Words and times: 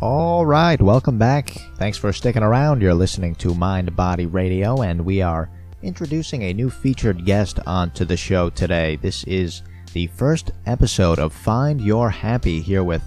All 0.00 0.46
right, 0.46 0.80
welcome 0.80 1.18
back. 1.18 1.50
Thanks 1.74 1.98
for 1.98 2.12
sticking 2.12 2.44
around. 2.44 2.80
You're 2.80 2.94
listening 2.94 3.34
to 3.36 3.52
Mind 3.52 3.96
Body 3.96 4.26
Radio, 4.26 4.82
and 4.82 5.04
we 5.04 5.22
are 5.22 5.50
introducing 5.82 6.44
a 6.44 6.54
new 6.54 6.70
featured 6.70 7.24
guest 7.24 7.58
onto 7.66 8.04
the 8.04 8.16
show 8.16 8.48
today. 8.48 8.94
This 8.94 9.24
is 9.24 9.64
the 9.94 10.06
first 10.06 10.52
episode 10.66 11.18
of 11.18 11.32
Find 11.32 11.80
Your 11.80 12.10
Happy 12.10 12.60
here 12.60 12.84
with 12.84 13.02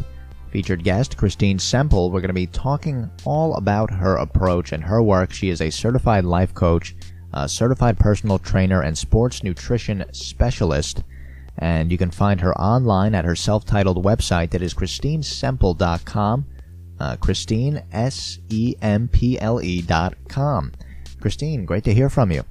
featured 0.52 0.84
guest 0.84 1.16
Christine 1.16 1.60
Semple. 1.60 2.12
We're 2.12 2.20
going 2.20 2.28
to 2.28 2.34
be 2.34 2.48
talking 2.48 3.10
all 3.24 3.56
about 3.56 3.90
her 3.90 4.18
approach 4.18 4.74
and 4.74 4.84
her 4.84 5.02
work. 5.02 5.32
She 5.32 5.48
is 5.48 5.62
a 5.62 5.70
certified 5.70 6.26
life 6.26 6.54
coach, 6.54 6.94
a 7.34 7.48
certified 7.48 8.00
personal 8.00 8.38
trainer, 8.38 8.82
and 8.82 8.98
sports 8.98 9.44
nutrition 9.44 10.04
specialist. 10.12 11.06
And 11.58 11.90
you 11.90 11.98
can 11.98 12.12
find 12.12 12.42
her 12.42 12.54
online 12.60 13.16
at 13.16 13.24
her 13.24 13.36
self 13.38 13.64
titled 13.64 14.04
website 14.04 14.50
that 14.50 14.62
is 14.62 14.74
ChristineSemple.com 14.74 16.48
uh, 17.02 17.16
Christine, 17.18 17.84
S 17.92 18.40
E 18.50 18.76
M 18.82 19.08
P 19.08 19.40
L 19.40 19.62
E 19.62 19.82
dot 19.82 20.16
com. 20.30 20.72
Christine, 21.20 21.66
great 21.66 21.84
to 21.84 21.94
hear 21.94 22.10
from 22.10 22.32
you. 22.32 22.44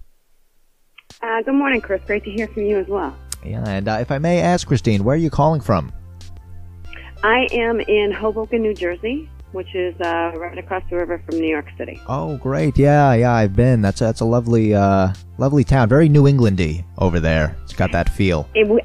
Uh, 1.22 1.42
good 1.42 1.54
morning, 1.54 1.80
Chris. 1.80 2.02
Great 2.06 2.24
to 2.24 2.30
hear 2.30 2.48
from 2.48 2.64
you 2.64 2.78
as 2.78 2.88
well. 2.88 3.16
Yeah, 3.44 3.64
and 3.66 3.88
uh, 3.88 3.98
if 4.00 4.10
I 4.10 4.18
may 4.18 4.40
ask, 4.40 4.66
Christine, 4.66 5.04
where 5.04 5.14
are 5.14 5.18
you 5.18 5.30
calling 5.30 5.60
from? 5.60 5.92
I 7.22 7.46
am 7.52 7.80
in 7.80 8.12
Hoboken, 8.12 8.62
New 8.62 8.74
Jersey, 8.74 9.28
which 9.52 9.74
is 9.74 9.94
uh, 10.00 10.32
right 10.36 10.56
across 10.56 10.82
the 10.90 10.96
river 10.96 11.22
from 11.26 11.38
New 11.38 11.48
York 11.48 11.66
City. 11.76 12.00
Oh, 12.06 12.36
great! 12.38 12.78
Yeah, 12.78 13.12
yeah, 13.14 13.32
I've 13.32 13.54
been. 13.54 13.82
That's 13.82 14.00
a, 14.00 14.04
that's 14.04 14.20
a 14.20 14.24
lovely, 14.24 14.74
uh, 14.74 15.12
lovely 15.38 15.64
town. 15.64 15.88
Very 15.88 16.08
New 16.08 16.24
Englandy 16.24 16.84
over 16.98 17.20
there. 17.20 17.56
It's 17.64 17.72
got 17.72 17.92
that 17.92 18.08
feel. 18.08 18.48
It, 18.54 18.84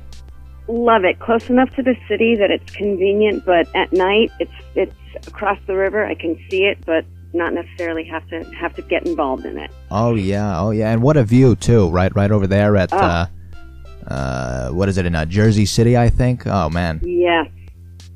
love 0.68 1.04
it. 1.04 1.20
Close 1.20 1.50
enough 1.50 1.70
to 1.76 1.84
the 1.84 1.96
city 2.08 2.36
that 2.36 2.52
it's 2.52 2.72
convenient, 2.74 3.46
but 3.46 3.68
at 3.76 3.92
night 3.94 4.32
it's 4.40 4.52
it's 4.76 5.28
across 5.28 5.58
the 5.68 5.76
river. 5.76 6.06
I 6.06 6.16
can 6.16 6.38
see 6.50 6.64
it, 6.66 6.78
but 6.86 7.06
not 7.34 7.54
necessarily 7.54 8.04
have 8.06 8.28
to 8.30 8.44
have 8.56 8.74
to 8.76 8.82
get 8.84 9.06
involved 9.06 9.46
in 9.46 9.58
it. 9.58 9.70
Oh 9.92 10.16
yeah, 10.16 10.60
oh 10.60 10.72
yeah, 10.72 10.92
and 10.92 11.02
what 11.02 11.18
a 11.18 11.24
view 11.24 11.56
too, 11.56 11.90
right? 11.90 12.14
Right 12.16 12.32
over 12.32 12.48
there 12.48 12.76
at 12.78 12.92
Oh. 12.94 12.98
uh, 12.98 13.26
uh, 14.08 14.70
what 14.70 14.90
is 14.90 14.98
it 14.98 15.06
in 15.06 15.16
uh, 15.16 15.26
Jersey 15.26 15.66
City? 15.66 15.98
I 15.98 16.10
think. 16.10 16.46
Oh 16.48 16.70
man, 16.70 17.00
Yes, 17.04 17.48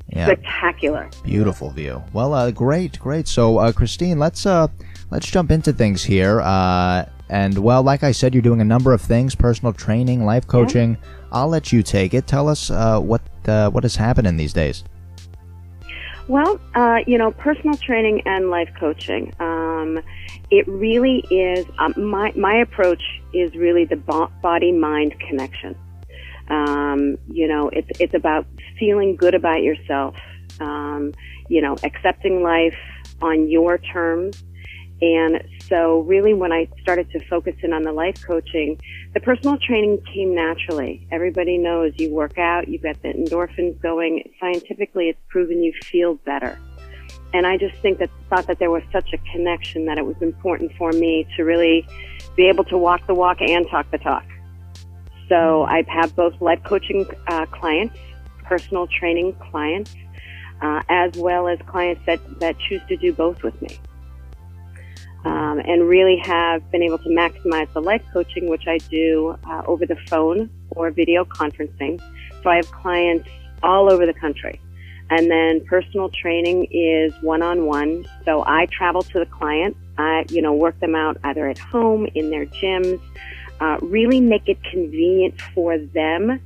yeah, 0.08 0.26
spectacular. 0.26 1.10
beautiful 1.24 1.70
view. 1.70 2.02
Well, 2.12 2.32
uh, 2.34 2.50
great, 2.50 2.98
great. 2.98 3.26
So, 3.28 3.58
uh, 3.58 3.72
Christine, 3.72 4.18
let's 4.18 4.46
uh, 4.46 4.68
let's 5.10 5.26
jump 5.30 5.50
into 5.50 5.72
things 5.72 6.02
here. 6.04 6.40
Uh, 6.40 7.06
and 7.28 7.58
well, 7.58 7.82
like 7.82 8.02
I 8.02 8.12
said, 8.12 8.34
you're 8.34 8.42
doing 8.42 8.60
a 8.60 8.64
number 8.64 8.92
of 8.92 9.00
things: 9.00 9.34
personal 9.34 9.72
training, 9.72 10.24
life 10.24 10.46
coaching. 10.46 10.96
I'll 11.32 11.48
let 11.48 11.72
you 11.72 11.82
take 11.82 12.14
it. 12.14 12.26
Tell 12.26 12.48
us 12.48 12.70
uh, 12.70 13.00
what 13.00 13.22
uh, 13.46 13.70
what 13.70 13.84
is 13.84 13.96
happening 13.96 14.36
these 14.36 14.52
days. 14.52 14.84
Well, 16.28 16.60
uh, 16.74 16.98
you 17.06 17.18
know, 17.18 17.32
personal 17.32 17.76
training 17.76 18.22
and 18.24 18.50
life 18.50 18.70
coaching. 18.78 19.34
Um, 19.40 20.00
it 20.50 20.66
really 20.68 21.24
is 21.30 21.66
um, 21.78 21.94
my 21.96 22.32
my 22.36 22.54
approach 22.54 23.02
is 23.32 23.54
really 23.54 23.84
the 23.84 23.96
body 23.96 24.72
mind 24.72 25.18
connection. 25.28 25.76
Um, 26.48 27.16
you 27.28 27.48
know, 27.48 27.68
it's 27.70 28.00
it's 28.00 28.14
about 28.14 28.46
feeling 28.78 29.16
good 29.16 29.34
about 29.34 29.62
yourself. 29.62 30.16
Um, 30.60 31.14
you 31.48 31.60
know, 31.60 31.76
accepting 31.82 32.42
life 32.42 32.76
on 33.22 33.48
your 33.48 33.78
terms. 33.78 34.42
And 35.02 35.42
so, 35.70 36.00
really, 36.00 36.34
when 36.34 36.52
I 36.52 36.68
started 36.82 37.08
to 37.12 37.24
focus 37.26 37.54
in 37.62 37.72
on 37.72 37.84
the 37.84 37.92
life 37.92 38.20
coaching, 38.26 38.78
the 39.14 39.20
personal 39.20 39.56
training 39.56 40.02
came 40.12 40.34
naturally. 40.34 41.06
Everybody 41.12 41.58
knows 41.58 41.92
you 41.96 42.10
work 42.10 42.38
out, 42.38 42.66
you 42.66 42.78
get 42.78 43.00
the 43.02 43.10
endorphins 43.10 43.80
going. 43.80 44.28
Scientifically, 44.40 45.10
it's 45.10 45.20
proven 45.28 45.62
you 45.62 45.72
feel 45.84 46.14
better. 46.26 46.58
And 47.32 47.46
I 47.46 47.56
just 47.56 47.76
think 47.76 48.00
that 48.00 48.10
thought 48.28 48.48
that 48.48 48.58
there 48.58 48.72
was 48.72 48.82
such 48.90 49.12
a 49.12 49.18
connection 49.32 49.86
that 49.86 49.96
it 49.96 50.04
was 50.04 50.16
important 50.20 50.72
for 50.76 50.90
me 50.90 51.28
to 51.36 51.44
really 51.44 51.86
be 52.36 52.48
able 52.48 52.64
to 52.64 52.76
walk 52.76 53.06
the 53.06 53.14
walk 53.14 53.40
and 53.40 53.64
talk 53.70 53.88
the 53.92 53.98
talk. 53.98 54.24
So 55.28 55.62
I 55.62 55.84
have 55.86 56.16
both 56.16 56.40
life 56.40 56.60
coaching 56.64 57.06
uh, 57.28 57.46
clients, 57.46 57.96
personal 58.42 58.88
training 58.88 59.36
clients, 59.52 59.94
uh, 60.60 60.82
as 60.88 61.16
well 61.16 61.46
as 61.46 61.60
clients 61.68 62.04
that, 62.06 62.18
that 62.40 62.58
choose 62.58 62.82
to 62.88 62.96
do 62.96 63.12
both 63.12 63.44
with 63.44 63.62
me 63.62 63.78
um, 65.24 65.60
and 65.60 65.86
really 65.88 66.16
have 66.18 66.70
been 66.70 66.82
able 66.82 66.98
to 66.98 67.08
maximize 67.08 67.72
the 67.72 67.80
life 67.80 68.02
coaching, 68.12 68.48
which 68.48 68.66
I 68.66 68.78
do 68.78 69.36
uh, 69.44 69.62
over 69.66 69.86
the 69.86 69.96
phone 70.08 70.50
or 70.70 70.90
video 70.90 71.24
conferencing. 71.24 72.00
So 72.42 72.50
I 72.50 72.56
have 72.56 72.70
clients 72.70 73.28
all 73.62 73.92
over 73.92 74.06
the 74.06 74.14
country. 74.14 74.60
And 75.10 75.30
then 75.30 75.64
personal 75.66 76.08
training 76.08 76.68
is 76.70 77.12
one-on-one. 77.20 78.06
So 78.24 78.44
I 78.46 78.66
travel 78.66 79.02
to 79.02 79.18
the 79.18 79.26
client. 79.26 79.76
I, 79.98 80.24
you 80.30 80.40
know, 80.40 80.54
work 80.54 80.78
them 80.80 80.94
out 80.94 81.18
either 81.24 81.48
at 81.48 81.58
home, 81.58 82.06
in 82.14 82.30
their 82.30 82.46
gyms, 82.46 83.00
uh, 83.60 83.78
really 83.82 84.20
make 84.20 84.48
it 84.48 84.62
convenient 84.64 85.40
for 85.54 85.76
them 85.76 86.40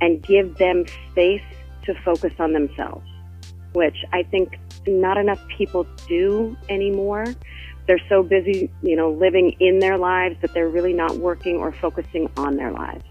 and 0.00 0.22
give 0.22 0.58
them 0.58 0.84
space 1.12 1.42
to 1.84 1.94
focus 2.04 2.32
on 2.38 2.52
themselves, 2.52 3.06
which 3.72 3.96
I 4.12 4.24
think 4.24 4.58
not 4.86 5.16
enough 5.16 5.40
people 5.56 5.86
do 6.08 6.56
anymore 6.68 7.24
they're 7.86 8.00
so 8.08 8.22
busy, 8.22 8.70
you 8.82 8.96
know, 8.96 9.10
living 9.10 9.56
in 9.60 9.78
their 9.78 9.98
lives 9.98 10.36
that 10.40 10.54
they're 10.54 10.68
really 10.68 10.92
not 10.92 11.16
working 11.16 11.56
or 11.56 11.72
focusing 11.72 12.30
on 12.36 12.56
their 12.56 12.70
lives. 12.70 13.04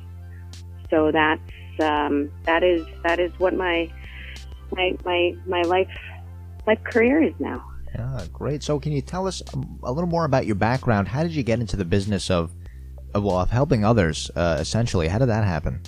So 0.89 1.11
that's 1.11 1.41
um, 1.79 2.31
that 2.43 2.63
is 2.63 2.85
that 3.03 3.19
is 3.19 3.31
what 3.37 3.55
my 3.55 3.91
my 4.71 4.95
my 5.05 5.35
my 5.45 5.61
life 5.63 5.89
life 6.67 6.83
career 6.83 7.21
is 7.21 7.33
now. 7.39 7.65
Yeah, 7.95 8.25
great. 8.31 8.63
So, 8.63 8.79
can 8.79 8.93
you 8.93 9.01
tell 9.01 9.27
us 9.27 9.41
a 9.83 9.91
little 9.91 10.09
more 10.09 10.25
about 10.25 10.45
your 10.45 10.55
background? 10.55 11.09
How 11.09 11.23
did 11.23 11.33
you 11.33 11.43
get 11.43 11.59
into 11.59 11.75
the 11.75 11.85
business 11.85 12.31
of, 12.31 12.53
of 13.13 13.23
well, 13.23 13.39
of 13.39 13.49
helping 13.49 13.83
others? 13.83 14.31
Uh, 14.33 14.57
essentially, 14.59 15.09
how 15.09 15.17
did 15.17 15.27
that 15.27 15.43
happen? 15.43 15.81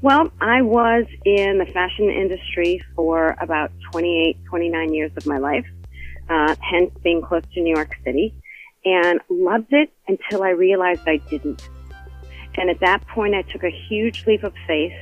Well, 0.00 0.30
I 0.40 0.62
was 0.62 1.04
in 1.24 1.58
the 1.58 1.66
fashion 1.66 2.08
industry 2.08 2.82
for 2.94 3.36
about 3.40 3.70
28, 3.90 4.38
29 4.48 4.94
years 4.94 5.10
of 5.16 5.26
my 5.26 5.38
life 5.38 5.66
uh, 6.28 6.54
hence 6.60 6.92
being 7.02 7.22
close 7.22 7.42
to 7.54 7.60
New 7.60 7.74
York 7.74 7.96
City, 8.04 8.34
and 8.84 9.20
loved 9.28 9.72
it 9.72 9.90
until 10.06 10.42
I 10.42 10.50
realized 10.50 11.02
I 11.06 11.18
didn't. 11.28 11.68
And 12.56 12.70
at 12.70 12.80
that 12.80 13.06
point, 13.08 13.34
I 13.34 13.42
took 13.42 13.62
a 13.62 13.70
huge 13.70 14.26
leap 14.26 14.42
of 14.42 14.52
faith, 14.66 14.92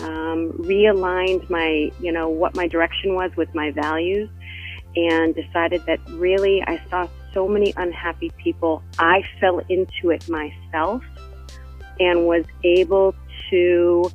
um, 0.00 0.52
realigned 0.58 1.48
my, 1.48 1.90
you 2.00 2.12
know, 2.12 2.28
what 2.28 2.54
my 2.54 2.66
direction 2.66 3.14
was 3.14 3.30
with 3.36 3.54
my 3.54 3.70
values, 3.70 4.28
and 4.94 5.34
decided 5.34 5.84
that 5.86 5.98
really 6.10 6.62
I 6.66 6.80
saw 6.90 7.08
so 7.32 7.48
many 7.48 7.72
unhappy 7.76 8.30
people. 8.42 8.82
I 8.98 9.22
fell 9.40 9.60
into 9.68 10.10
it 10.10 10.28
myself 10.28 11.02
and 12.00 12.26
was 12.26 12.44
able 12.64 13.14
to 13.50 14.10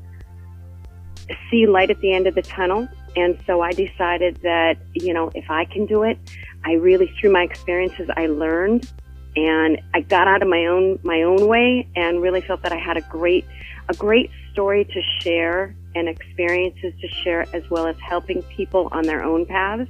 see 1.49 1.65
light 1.65 1.89
at 1.89 1.99
the 1.99 2.13
end 2.13 2.27
of 2.27 2.35
the 2.35 2.41
tunnel. 2.41 2.87
And 3.16 3.38
so 3.45 3.61
I 3.61 3.72
decided 3.72 4.38
that, 4.44 4.77
you 4.94 5.13
know, 5.13 5.31
if 5.35 5.49
I 5.49 5.66
can 5.66 5.85
do 5.85 6.03
it, 6.03 6.17
I 6.63 6.73
really, 6.73 7.13
through 7.19 7.31
my 7.31 7.44
experiences, 7.44 8.09
I 8.16 8.27
learned 8.27 8.89
and 9.35 9.81
I 9.94 10.01
got 10.01 10.27
out 10.27 10.41
of 10.41 10.47
my 10.47 10.66
own, 10.66 10.99
my 11.03 11.23
own 11.23 11.47
way 11.47 11.88
and 11.95 12.22
really 12.22 12.41
felt 12.41 12.61
that 12.63 12.72
I 12.72 12.77
had 12.77 12.97
a 12.97 13.01
great, 13.01 13.45
a 13.89 13.94
great 13.94 14.29
story 14.51 14.85
to 14.85 15.01
share 15.22 15.75
and 15.95 16.07
experiences 16.07 16.94
to 17.01 17.07
share 17.23 17.45
as 17.53 17.69
well 17.69 17.88
as 17.88 17.95
helping 17.99 18.41
people 18.44 18.89
on 18.91 19.03
their 19.03 19.23
own 19.23 19.45
paths. 19.45 19.89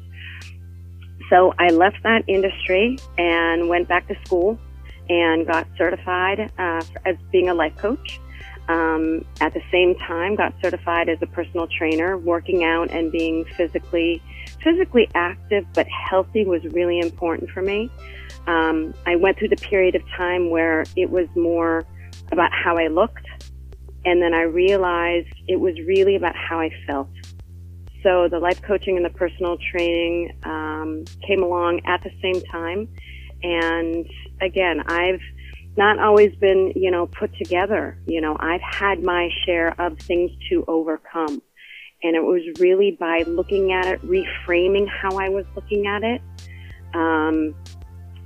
So 1.30 1.53
I 1.58 1.70
left 1.70 2.03
that 2.03 2.24
industry 2.28 2.98
and 3.18 3.70
went 3.70 3.88
back 3.88 4.08
to 4.08 4.16
school 4.26 4.59
and 5.09 5.46
got 5.48 5.68
certified 5.78 6.52
uh, 6.58 6.84
as 7.06 7.16
being 7.32 7.50
a 7.50 7.53
life 7.53 7.76
coach. 7.78 8.20
Um, 8.72 9.26
at 9.42 9.54
the 9.54 9.62
same 9.70 9.96
time, 9.96 10.36
got 10.36 10.54
certified 10.64 11.09
as 11.09 11.18
a 11.22 11.26
personal 11.26 11.68
trainer, 11.68 12.18
working 12.18 12.64
out 12.64 12.90
and 12.90 13.12
being 13.12 13.44
physically 13.58 14.22
physically 14.64 15.09
active 15.16 15.66
but 15.73 15.88
healthy 15.88 16.46
was 16.46 16.64
really 16.66 17.00
important 17.00 17.50
for 17.50 17.62
me. 17.62 17.90
Um, 18.47 18.94
I 19.06 19.16
went 19.18 19.38
through 19.38 19.50
the 19.50 19.58
period 19.58 19.96
of 19.96 20.03
time 20.16 20.50
where 20.50 20.85
it 20.96 21.09
was 21.09 21.28
more 21.35 21.84
about 22.32 22.52
how 22.53 22.78
I 22.78 22.88
looked, 22.88 23.26
and 24.06 24.22
then 24.22 24.34
I 24.34 24.44
realized 24.44 25.34
it 25.47 25.59
was 25.59 25.76
really 25.85 26.16
about 26.16 26.35
how 26.35 26.62
I 26.62 26.70
felt. 26.88 27.09
So 28.03 28.29
the 28.29 28.40
life 28.40 28.62
coaching 28.62 28.96
and 28.96 29.06
the 29.06 29.09
personal 29.09 29.58
training 29.72 30.34
um, 30.44 31.03
came 31.28 31.44
along 31.44 31.82
at 31.85 32.03
the 32.03 32.12
same 32.22 32.41
time, 32.50 32.88
and 33.44 34.06
again, 34.40 34.79
I've 34.88 35.22
not 35.78 36.00
always 36.00 36.35
been, 36.35 36.73
you 36.76 36.91
know, 36.91 37.08
put 37.08 37.35
together. 37.38 37.97
You 38.06 38.22
know, 38.22 38.35
I've 38.40 38.62
had 38.62 39.03
my 39.03 39.29
share 39.46 39.79
of 39.79 39.97
things 40.00 40.32
to 40.50 40.66
overcome. 40.68 41.41
And 42.03 42.16
it 42.16 42.23
was 42.23 42.41
really 42.59 42.91
by 42.91 43.23
looking 43.28 43.72
at 43.72 43.85
it, 43.85 44.02
reframing 44.02 44.88
how 44.90 45.18
I 45.18 45.29
was 45.29 45.46
looking 45.56 45.85
at 45.88 46.03
it, 46.03 46.22
um, 46.94 47.56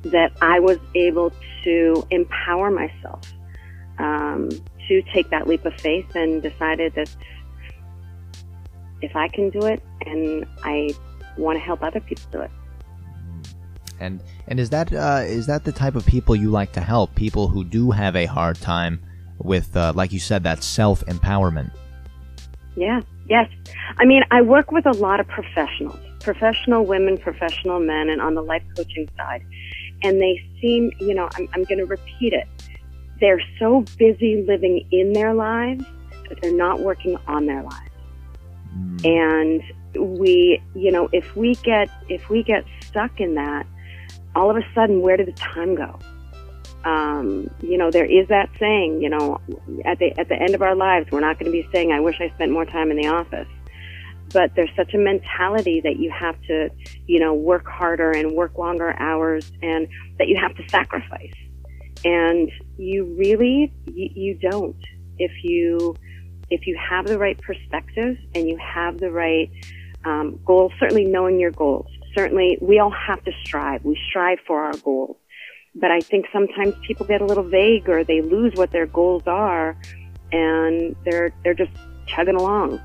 that 0.03 0.31
I 0.41 0.59
was 0.59 0.79
able 0.95 1.31
to 1.63 2.07
empower 2.09 2.71
myself 2.71 3.21
um, 3.99 4.49
to 4.87 5.01
take 5.13 5.29
that 5.29 5.47
leap 5.47 5.65
of 5.65 5.73
faith 5.75 6.15
and 6.15 6.41
decided 6.41 6.93
that 6.95 7.09
if 9.01 9.15
I 9.15 9.27
can 9.27 9.49
do 9.49 9.65
it 9.65 9.83
and 10.05 10.45
I 10.63 10.91
want 11.37 11.57
to 11.57 11.63
help 11.63 11.83
other 11.83 11.99
people 11.99 12.23
do 12.31 12.41
it. 12.41 12.51
And 13.99 14.21
and 14.47 14.59
is 14.59 14.69
that 14.71 14.93
uh, 14.93 15.23
is 15.25 15.47
that 15.47 15.63
the 15.63 15.71
type 15.71 15.95
of 15.95 16.05
people 16.05 16.35
you 16.35 16.49
like 16.49 16.71
to 16.73 16.81
help? 16.81 17.15
People 17.15 17.47
who 17.47 17.63
do 17.63 17.91
have 17.91 18.15
a 18.15 18.25
hard 18.25 18.57
time 18.57 19.01
with, 19.39 19.75
uh, 19.75 19.93
like 19.95 20.11
you 20.11 20.19
said, 20.19 20.43
that 20.43 20.63
self 20.63 21.05
empowerment. 21.05 21.71
Yeah. 22.75 23.01
Yes. 23.27 23.49
I 23.97 24.05
mean, 24.05 24.23
I 24.31 24.41
work 24.41 24.71
with 24.71 24.85
a 24.85 24.91
lot 24.91 25.19
of 25.19 25.27
professionals, 25.27 25.99
professional 26.19 26.85
women, 26.85 27.17
professional 27.17 27.79
men, 27.79 28.09
and 28.09 28.21
on 28.21 28.35
the 28.35 28.41
life 28.41 28.63
coaching 28.75 29.09
side, 29.17 29.43
and 30.03 30.21
they 30.21 30.43
seem, 30.61 30.91
you 30.99 31.13
know, 31.15 31.27
I'm, 31.35 31.49
I'm 31.53 31.63
going 31.63 31.79
to 31.79 31.85
repeat 31.85 32.33
it. 32.33 32.47
They're 33.19 33.41
so 33.59 33.85
busy 33.97 34.43
living 34.47 34.87
in 34.91 35.13
their 35.13 35.33
lives 35.33 35.85
that 36.29 36.41
they're 36.41 36.53
not 36.53 36.81
working 36.81 37.17
on 37.27 37.45
their 37.45 37.63
lives. 37.63 37.89
Mm. 38.77 39.63
And 39.95 40.19
we, 40.19 40.61
you 40.75 40.91
know, 40.91 41.09
if 41.13 41.35
we 41.35 41.55
get 41.55 41.89
if 42.09 42.29
we 42.29 42.43
get 42.43 42.65
stuck 42.81 43.19
in 43.19 43.35
that, 43.35 43.65
all 44.35 44.49
of 44.49 44.57
a 44.57 44.63
sudden, 44.73 45.01
where 45.01 45.17
did 45.17 45.27
the 45.27 45.33
time 45.33 45.75
go? 45.75 45.99
Um, 46.83 47.49
you 47.61 47.77
know, 47.77 47.89
there 47.89 48.05
is 48.05 48.27
that 48.27 48.49
saying, 48.59 49.01
you 49.01 49.09
know, 49.09 49.41
at 49.85 49.97
the 49.97 50.17
at 50.19 50.29
the 50.29 50.35
end 50.35 50.53
of 50.53 50.61
our 50.61 50.75
lives, 50.75 51.07
we're 51.11 51.19
not 51.19 51.39
going 51.39 51.51
to 51.51 51.51
be 51.51 51.67
saying, 51.73 51.91
"I 51.91 51.99
wish 51.99 52.21
I 52.21 52.29
spent 52.35 52.51
more 52.51 52.65
time 52.65 52.91
in 52.91 52.97
the 52.97 53.07
office." 53.07 53.47
But 54.33 54.53
there's 54.55 54.69
such 54.75 54.93
a 54.93 54.97
mentality 54.97 55.81
that 55.81 55.97
you 55.97 56.11
have 56.11 56.39
to, 56.43 56.69
you 57.07 57.19
know, 57.19 57.33
work 57.33 57.65
harder 57.65 58.11
and 58.11 58.33
work 58.33 58.57
longer 58.57 58.95
hours, 58.99 59.51
and 59.61 59.87
that 60.19 60.27
you 60.27 60.37
have 60.39 60.55
to 60.57 60.69
sacrifice. 60.69 61.33
And 62.03 62.51
you 62.77 63.05
really, 63.17 63.73
you, 63.85 64.09
you 64.13 64.33
don't. 64.35 64.77
If 65.17 65.31
you 65.43 65.95
if 66.51 66.67
you 66.67 66.77
have 66.77 67.07
the 67.07 67.17
right 67.17 67.39
perspective 67.41 68.17
and 68.35 68.47
you 68.47 68.57
have 68.57 68.99
the 68.99 69.11
right 69.11 69.49
um, 70.03 70.39
goals, 70.45 70.71
certainly 70.79 71.05
knowing 71.05 71.39
your 71.39 71.51
goals, 71.51 71.87
certainly 72.15 72.57
we 72.61 72.79
all 72.79 72.91
have 72.91 73.23
to 73.25 73.31
strive. 73.43 73.83
We 73.83 73.99
strive 74.09 74.39
for 74.47 74.63
our 74.63 74.77
goals. 74.77 75.17
But 75.75 75.91
I 75.91 75.99
think 75.99 76.25
sometimes 76.31 76.73
people 76.87 77.05
get 77.05 77.21
a 77.21 77.25
little 77.25 77.43
vague 77.43 77.89
or 77.89 78.03
they 78.03 78.21
lose 78.21 78.53
what 78.55 78.71
their 78.71 78.87
goals 78.87 79.23
are 79.27 79.77
and 80.31 80.95
they're, 81.03 81.31
they're 81.43 81.53
just 81.53 81.71
chugging 82.07 82.35
along. 82.35 82.81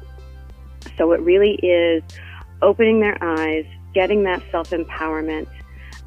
So 0.99 1.13
it 1.13 1.21
really 1.21 1.55
is 1.63 2.03
opening 2.63 3.01
their 3.01 3.17
eyes, 3.23 3.65
getting 3.95 4.25
that 4.25 4.43
self 4.51 4.71
empowerment, 4.71 5.47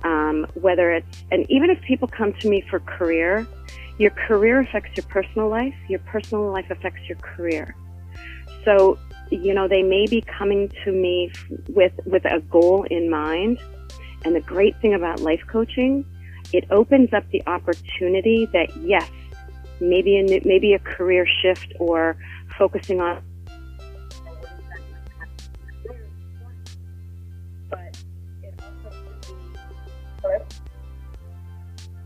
um, 0.03 0.45
whether 0.55 0.91
it's, 0.91 1.23
and 1.31 1.49
even 1.49 1.69
if 1.69 1.81
people 1.81 2.07
come 2.07 2.33
to 2.33 2.49
me 2.49 2.61
for 2.69 2.79
career, 2.81 3.47
your 3.97 4.11
career 4.11 4.59
affects 4.59 4.97
your 4.97 5.05
personal 5.05 5.47
life, 5.47 5.75
your 5.87 5.99
personal 5.99 6.51
life 6.51 6.69
affects 6.69 7.07
your 7.07 7.17
career. 7.19 7.75
So 8.65 8.97
you 9.29 9.53
know, 9.53 9.67
they 9.67 9.83
may 9.83 10.05
be 10.07 10.21
coming 10.21 10.71
to 10.83 10.91
me 10.91 11.31
with, 11.69 11.93
with 12.05 12.25
a 12.25 12.39
goal 12.39 12.85
in 12.89 13.09
mind. 13.09 13.59
And 14.25 14.35
the 14.35 14.41
great 14.41 14.79
thing 14.81 14.93
about 14.93 15.19
life 15.19 15.41
coaching, 15.47 16.05
it 16.51 16.65
opens 16.71 17.13
up 17.13 17.29
the 17.31 17.41
opportunity 17.47 18.47
that 18.53 18.75
yes, 18.77 19.09
maybe 19.79 20.17
a, 20.17 20.23
new, 20.23 20.41
maybe 20.45 20.73
a 20.73 20.79
career 20.79 21.27
shift 21.41 21.73
or 21.79 22.17
focusing 22.57 23.01
on 23.01 23.21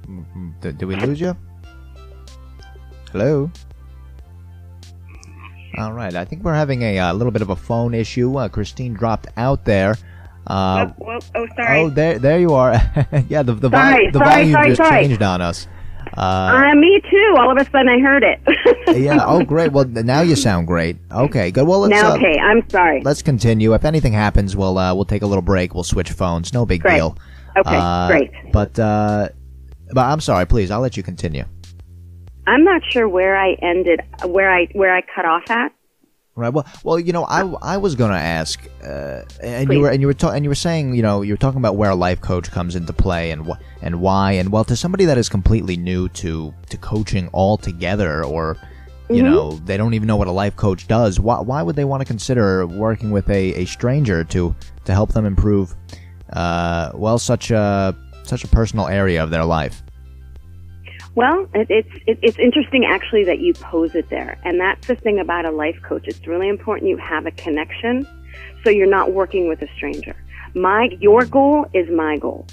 mm-hmm. 0.07 0.49
Did 0.61 0.81
we 0.83 0.95
lose 0.95 1.19
you? 1.19 1.35
Hello? 3.11 3.51
All 5.77 5.93
right. 5.93 6.15
I 6.15 6.25
think 6.25 6.43
we're 6.43 6.55
having 6.55 6.81
a, 6.81 6.97
a 6.97 7.09
uh, 7.09 7.13
little 7.13 7.31
bit 7.31 7.41
of 7.41 7.49
a 7.49 7.55
phone 7.55 7.93
issue. 7.93 8.35
Uh, 8.37 8.49
Christine 8.49 8.93
dropped 8.93 9.27
out 9.37 9.65
there. 9.65 9.95
Uh, 10.47 10.91
oh, 11.01 11.05
oh, 11.05 11.19
oh, 11.35 11.47
sorry. 11.55 11.79
Oh, 11.79 11.89
there, 11.89 12.19
there 12.19 12.39
you 12.39 12.53
are. 12.53 12.73
yeah, 13.29 13.43
the 13.43 13.53
the, 13.53 13.69
sorry, 13.69 14.09
the 14.11 14.19
sorry, 14.19 14.29
volume 14.29 14.51
sorry, 14.53 14.67
just 14.69 14.77
sorry. 14.77 15.03
changed 15.03 15.21
on 15.21 15.41
us. 15.41 15.67
Uh, 16.15 16.71
uh, 16.71 16.75
me 16.75 17.01
too. 17.09 17.35
All 17.37 17.51
of 17.51 17.57
a 17.57 17.65
sudden, 17.69 17.89
I 17.89 17.99
heard 17.99 18.23
it. 18.23 18.39
yeah. 18.97 19.25
Oh, 19.25 19.43
great. 19.43 19.71
Well, 19.73 19.85
now 19.85 20.21
you 20.21 20.35
sound 20.35 20.65
great. 20.65 20.97
Okay. 21.11 21.51
Good. 21.51 21.67
Well, 21.67 21.81
let's. 21.81 21.91
Now, 21.91 22.13
uh, 22.13 22.15
okay. 22.15 22.39
I'm 22.39 22.67
sorry. 22.69 23.01
Let's 23.03 23.21
continue. 23.21 23.73
If 23.73 23.83
anything 23.83 24.13
happens, 24.13 24.55
we'll 24.55 24.77
uh, 24.77 24.95
we'll 24.95 25.05
take 25.05 25.21
a 25.21 25.27
little 25.27 25.41
break. 25.41 25.73
We'll 25.73 25.83
switch 25.83 26.11
phones. 26.11 26.53
No 26.53 26.65
big 26.65 26.81
great. 26.81 26.95
deal. 26.95 27.17
Okay. 27.57 28.07
great. 28.07 28.31
But 28.53 28.79
uh, 28.79 29.29
but 29.91 30.05
I'm 30.05 30.21
sorry. 30.21 30.45
Please, 30.45 30.71
I'll 30.71 30.79
let 30.79 30.95
you 30.95 31.03
continue. 31.03 31.45
I'm 32.47 32.63
not 32.63 32.81
sure 32.89 33.07
where 33.07 33.37
I 33.37 33.53
ended, 33.61 33.99
where 34.25 34.51
I 34.51 34.67
where 34.71 34.95
I 34.95 35.01
cut 35.01 35.25
off 35.25 35.49
at. 35.51 35.73
Right. 36.37 36.53
Well, 36.53 36.67
well, 36.83 36.99
you 36.99 37.13
know, 37.13 37.23
I, 37.23 37.41
I 37.63 37.77
was 37.77 37.95
going 37.95 38.11
to 38.11 38.17
ask, 38.17 38.63
uh, 38.83 39.23
and 39.41 39.67
Please. 39.67 39.75
you 39.75 39.81
were 39.81 39.89
and 39.89 40.01
you 40.01 40.07
were 40.07 40.13
ta- 40.13 40.31
and 40.31 40.45
you 40.45 40.49
were 40.49 40.55
saying, 40.55 40.93
you 40.93 41.01
know, 41.01 41.23
you 41.23 41.33
were 41.33 41.37
talking 41.37 41.57
about 41.57 41.77
where 41.77 41.89
a 41.89 41.95
life 41.95 42.21
coach 42.21 42.51
comes 42.51 42.75
into 42.75 42.93
play 42.93 43.31
and 43.31 43.47
wh- 43.47 43.57
and 43.81 43.99
why, 43.99 44.33
and 44.33 44.51
well, 44.51 44.63
to 44.65 44.75
somebody 44.75 45.05
that 45.05 45.17
is 45.17 45.29
completely 45.29 45.77
new 45.77 46.07
to 46.09 46.53
to 46.69 46.77
coaching 46.77 47.27
altogether, 47.33 48.23
or 48.23 48.55
you 49.09 49.23
mm-hmm. 49.23 49.25
know, 49.25 49.51
they 49.65 49.77
don't 49.77 49.95
even 49.95 50.07
know 50.07 50.15
what 50.15 50.27
a 50.27 50.31
life 50.31 50.55
coach 50.55 50.87
does. 50.87 51.19
Why 51.19 51.41
why 51.41 51.63
would 51.63 51.75
they 51.75 51.85
want 51.85 52.01
to 52.01 52.05
consider 52.05 52.67
working 52.67 53.09
with 53.09 53.27
a, 53.31 53.55
a 53.55 53.65
stranger 53.65 54.23
to 54.25 54.55
to 54.85 54.93
help 54.93 55.13
them 55.13 55.25
improve, 55.25 55.75
uh, 56.33 56.91
well, 56.93 57.17
such 57.17 57.49
a 57.49 57.97
such 58.23 58.43
a 58.43 58.47
personal 58.47 58.87
area 58.87 59.23
of 59.23 59.31
their 59.31 59.43
life? 59.43 59.81
Well, 61.17 61.49
it, 61.55 61.65
it's 61.71 61.89
it, 62.05 62.19
it's 62.21 62.37
interesting 62.37 62.85
actually 62.85 63.23
that 63.23 63.39
you 63.39 63.55
pose 63.55 63.95
it 63.95 64.07
there, 64.11 64.37
and 64.45 64.59
that's 64.59 64.85
the 64.85 64.93
thing 64.93 65.17
about 65.17 65.45
a 65.45 65.49
life 65.49 65.75
coach. 65.81 66.03
It's 66.05 66.27
really 66.27 66.47
important 66.47 66.91
you 66.91 66.97
have 66.97 67.25
a 67.25 67.31
connection, 67.31 68.05
so 68.63 68.69
you're 68.69 68.85
not 68.85 69.13
working 69.13 69.47
with 69.47 69.59
a 69.63 69.67
stranger. 69.75 70.15
My 70.53 70.89
your 70.99 71.25
goal 71.25 71.65
is 71.73 71.89
my 71.89 72.17
goal, 72.17 72.45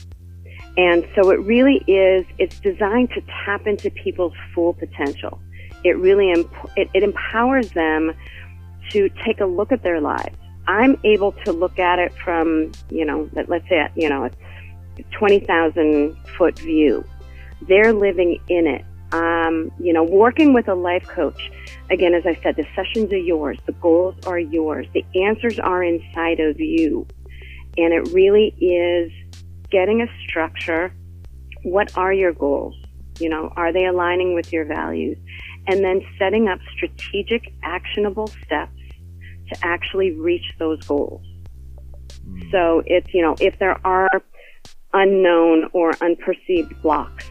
and 0.79 1.07
so 1.15 1.29
it 1.29 1.41
really 1.41 1.85
is. 1.87 2.25
It's 2.39 2.59
designed 2.59 3.11
to 3.11 3.21
tap 3.45 3.67
into 3.67 3.91
people's 3.91 4.33
full 4.55 4.73
potential. 4.73 5.39
It 5.85 5.99
really 5.99 6.31
it, 6.31 6.89
it 6.95 7.03
empowers 7.03 7.71
them 7.73 8.15
to 8.93 9.11
take 9.27 9.43
a 9.43 9.47
look 9.47 9.73
at 9.73 9.83
their 9.83 10.01
lives. 10.01 10.39
I'm 10.67 10.99
able 11.05 11.33
to 11.45 11.53
look 11.53 11.79
at 11.79 11.99
it 11.99 12.15
from 12.15 12.73
you 12.89 13.05
know 13.05 13.29
let's 13.35 13.69
say 13.69 13.87
you 13.95 14.09
know 14.09 14.25
a 14.25 14.31
twenty 15.11 15.41
thousand 15.41 16.17
foot 16.39 16.59
view 16.61 17.05
they're 17.63 17.93
living 17.93 18.41
in 18.49 18.67
it. 18.67 18.85
Um, 19.13 19.71
you 19.79 19.93
know, 19.93 20.03
working 20.03 20.55
with 20.55 20.67
a 20.69 20.75
life 20.75 21.07
coach, 21.07 21.51
again, 21.91 22.15
as 22.15 22.27
I 22.27 22.35
said, 22.43 22.57
the 22.57 22.67
sessions 22.75 23.13
are 23.13 23.17
yours, 23.17 23.59
the 23.67 23.73
goals 23.73 24.17
are 24.27 24.39
yours, 24.39 24.87
the 24.93 25.05
answers 25.15 25.59
are 25.59 25.85
inside 25.85 26.41
of 26.41 26.59
you. 26.59 27.07
And 27.77 27.93
it 27.93 28.13
really 28.13 28.55
is 28.61 29.13
getting 29.71 30.01
a 30.01 30.07
structure. 30.27 30.93
What 31.63 31.97
are 31.97 32.13
your 32.13 32.33
goals? 32.33 32.75
You 33.21 33.29
know, 33.29 33.53
are 33.57 33.73
they 33.73 33.87
aligning 33.87 34.35
with 34.35 34.53
your 34.53 34.65
values? 34.65 35.19
And 35.67 35.85
then 35.85 36.03
setting 36.19 36.49
up 36.49 36.59
strategic, 36.75 37.53
actionable 37.63 38.27
steps 38.45 38.81
to 39.49 39.59
actually 39.63 40.13
reach 40.13 40.45
those 40.59 40.85
goals. 40.87 41.25
Mm. 42.27 42.51
So 42.51 42.83
it's, 42.87 43.13
you 43.15 43.23
know, 43.23 43.37
if 43.41 43.59
there 43.59 43.79
are 43.87 44.23
unknown 44.93 45.69
or 45.73 45.93
unperceived 45.93 46.81
blocks, 46.83 47.31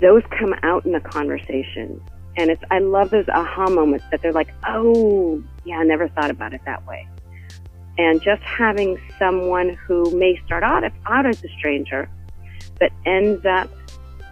those 0.00 0.22
come 0.38 0.54
out 0.62 0.84
in 0.84 0.92
the 0.92 1.00
conversation. 1.00 2.02
And 2.36 2.50
it's, 2.50 2.62
I 2.70 2.78
love 2.78 3.10
those 3.10 3.28
aha 3.28 3.68
moments 3.68 4.04
that 4.10 4.22
they're 4.22 4.32
like, 4.32 4.52
oh, 4.66 5.42
yeah, 5.64 5.78
I 5.78 5.84
never 5.84 6.08
thought 6.08 6.30
about 6.30 6.54
it 6.54 6.60
that 6.64 6.86
way. 6.86 7.06
And 7.98 8.22
just 8.22 8.42
having 8.42 8.98
someone 9.18 9.70
who 9.70 10.10
may 10.12 10.40
start 10.46 10.62
out, 10.62 10.84
out 11.06 11.26
as 11.26 11.42
a 11.44 11.48
stranger, 11.58 12.08
but 12.78 12.92
ends 13.04 13.44
up 13.44 13.68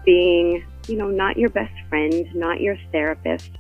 being, 0.05 0.65
you 0.87 0.97
know, 0.97 1.09
not 1.09 1.37
your 1.37 1.51
best 1.51 1.75
friend, 1.89 2.27
not 2.35 2.61
your 2.61 2.79
therapist, 2.93 3.51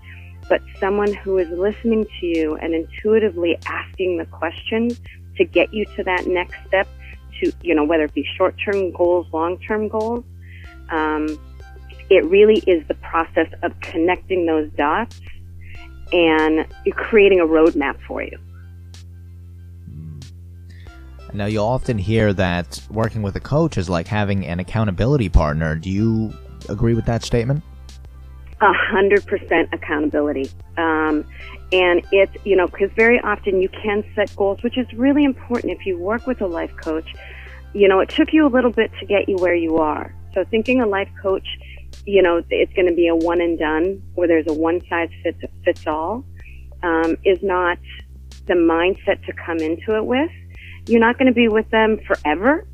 but 0.49 0.62
someone 0.81 1.12
who 1.12 1.37
is 1.37 1.49
listening 1.50 2.07
to 2.21 2.27
you 2.27 2.55
and 2.57 2.75
intuitively 2.75 3.59
asking 3.67 4.17
the 4.17 4.25
questions 4.27 4.99
to 5.37 5.45
get 5.45 5.75
you 5.75 5.85
to 5.97 6.03
that 6.05 6.27
next 6.27 6.57
step 6.67 6.88
to, 7.41 7.53
you 7.62 7.75
know, 7.75 7.85
whether 7.85 8.05
it 8.05 8.15
be 8.15 8.27
short-term 8.37 8.93
goals, 8.93 9.27
long-term 9.33 9.88
goals. 9.88 10.25
Um, 10.91 11.38
it 12.11 12.25
really 12.25 12.59
is 12.67 12.87
the 12.88 12.95
process 12.95 13.49
of 13.62 13.79
connecting 13.81 14.47
those 14.47 14.71
dots 14.73 15.21
and 16.12 16.67
creating 16.95 17.41
a 17.41 17.45
roadmap 17.45 17.99
for 18.07 18.23
you. 18.23 18.38
Now, 21.35 21.45
you 21.45 21.59
often 21.59 21.99
hear 21.99 22.33
that 22.33 22.81
working 22.91 23.21
with 23.21 23.37
a 23.37 23.41
coach 23.41 23.77
is 23.77 23.91
like 23.91 24.07
having 24.07 24.47
an 24.47 24.61
accountability 24.61 25.29
partner. 25.29 25.77
Do 25.77 25.91
you 25.91 26.33
agree 26.71 26.95
with 26.95 27.05
that 27.05 27.23
statement? 27.23 27.62
A 28.61 28.73
hundred 28.73 29.27
percent 29.27 29.69
accountability. 29.73 30.50
Um, 30.79 31.27
and 31.71 32.03
it's, 32.11 32.33
you 32.45 32.57
know, 32.57 32.67
because 32.67 32.91
very 32.97 33.21
often 33.21 33.61
you 33.61 33.69
can 33.69 34.03
set 34.15 34.35
goals, 34.35 34.62
which 34.62 34.79
is 34.79 34.91
really 34.95 35.25
important 35.25 35.73
if 35.79 35.85
you 35.85 35.99
work 35.99 36.27
with 36.27 36.41
a 36.41 36.47
life 36.47 36.75
coach. 36.77 37.15
You 37.75 37.88
know, 37.88 38.00
it 38.00 38.09
took 38.09 38.33
you 38.33 38.47
a 38.47 38.49
little 38.49 38.73
bit 38.73 38.91
to 38.99 39.07
get 39.07 39.29
you 39.29 39.37
where 39.37 39.55
you 39.55 39.77
are. 39.77 40.15
So 40.35 40.45
thinking 40.45 40.81
a 40.81 40.87
life 40.87 41.11
coach 41.23 41.47
you 42.07 42.23
know, 42.23 42.43
it's 42.50 42.73
going 42.75 42.88
to 42.88 42.95
be 42.95 43.09
a 43.09 43.17
one 43.17 43.40
and 43.40 43.59
done 43.59 44.02
where 44.14 44.28
there's 44.28 44.47
a 44.47 44.52
one 44.52 44.81
size 44.88 45.11
fits, 45.23 45.40
fits 45.64 45.87
all, 45.87 46.25
um, 46.83 47.17
is 47.25 47.43
not 47.43 47.78
the 48.47 48.55
mindset 48.55 49.25
to 49.26 49.33
come 49.33 49.59
into 49.59 49.97
it 49.97 50.05
with. 50.05 50.31
You're 50.87 51.00
not 51.00 51.19
going 51.19 51.26
to 51.26 51.35
be 51.35 51.49
with 51.49 51.69
them 51.71 51.99
forever, 52.07 52.67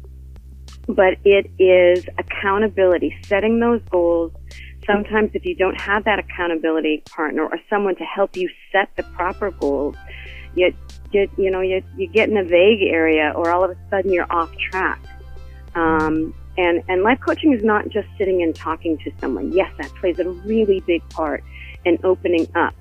but 0.87 1.19
it 1.25 1.50
is 1.59 2.07
accountability, 2.19 3.16
setting 3.25 3.59
those 3.59 3.83
goals. 3.90 4.33
Sometimes 4.87 5.31
if 5.35 5.45
you 5.45 5.57
don't 5.57 5.81
have 5.81 6.04
that 6.04 6.19
accountability 6.19 7.02
partner 7.11 7.45
or 7.45 7.59
someone 7.71 7.97
to 7.97 8.04
help 8.04 8.37
you 8.37 8.49
set 8.71 8.95
the 8.97 9.02
proper 9.02 9.50
goals, 9.50 9.97
you, 10.54 10.73
you, 11.11 11.28
you 11.37 11.50
know, 11.50 11.61
you, 11.61 11.83
you 11.97 12.07
get 12.07 12.28
in 12.28 12.37
a 12.37 12.45
vague 12.45 12.83
area 12.83 13.33
or 13.35 13.50
all 13.50 13.64
of 13.64 13.71
a 13.71 13.76
sudden 13.90 14.12
you're 14.12 14.31
off 14.31 14.54
track. 14.71 15.00
Um, 15.75 16.35
and, 16.56 16.82
and 16.88 17.02
life 17.02 17.18
coaching 17.20 17.52
is 17.52 17.64
not 17.64 17.88
just 17.88 18.08
sitting 18.18 18.42
and 18.42 18.54
talking 18.54 18.99
to 18.99 19.11
someone. 19.20 19.52
Yes, 19.52 19.73
that 19.78 19.92
plays 19.96 20.18
a 20.18 20.28
really 20.28 20.80
big 20.80 21.08
part 21.11 21.42
in 21.84 21.99
opening 22.04 22.46
up, 22.54 22.75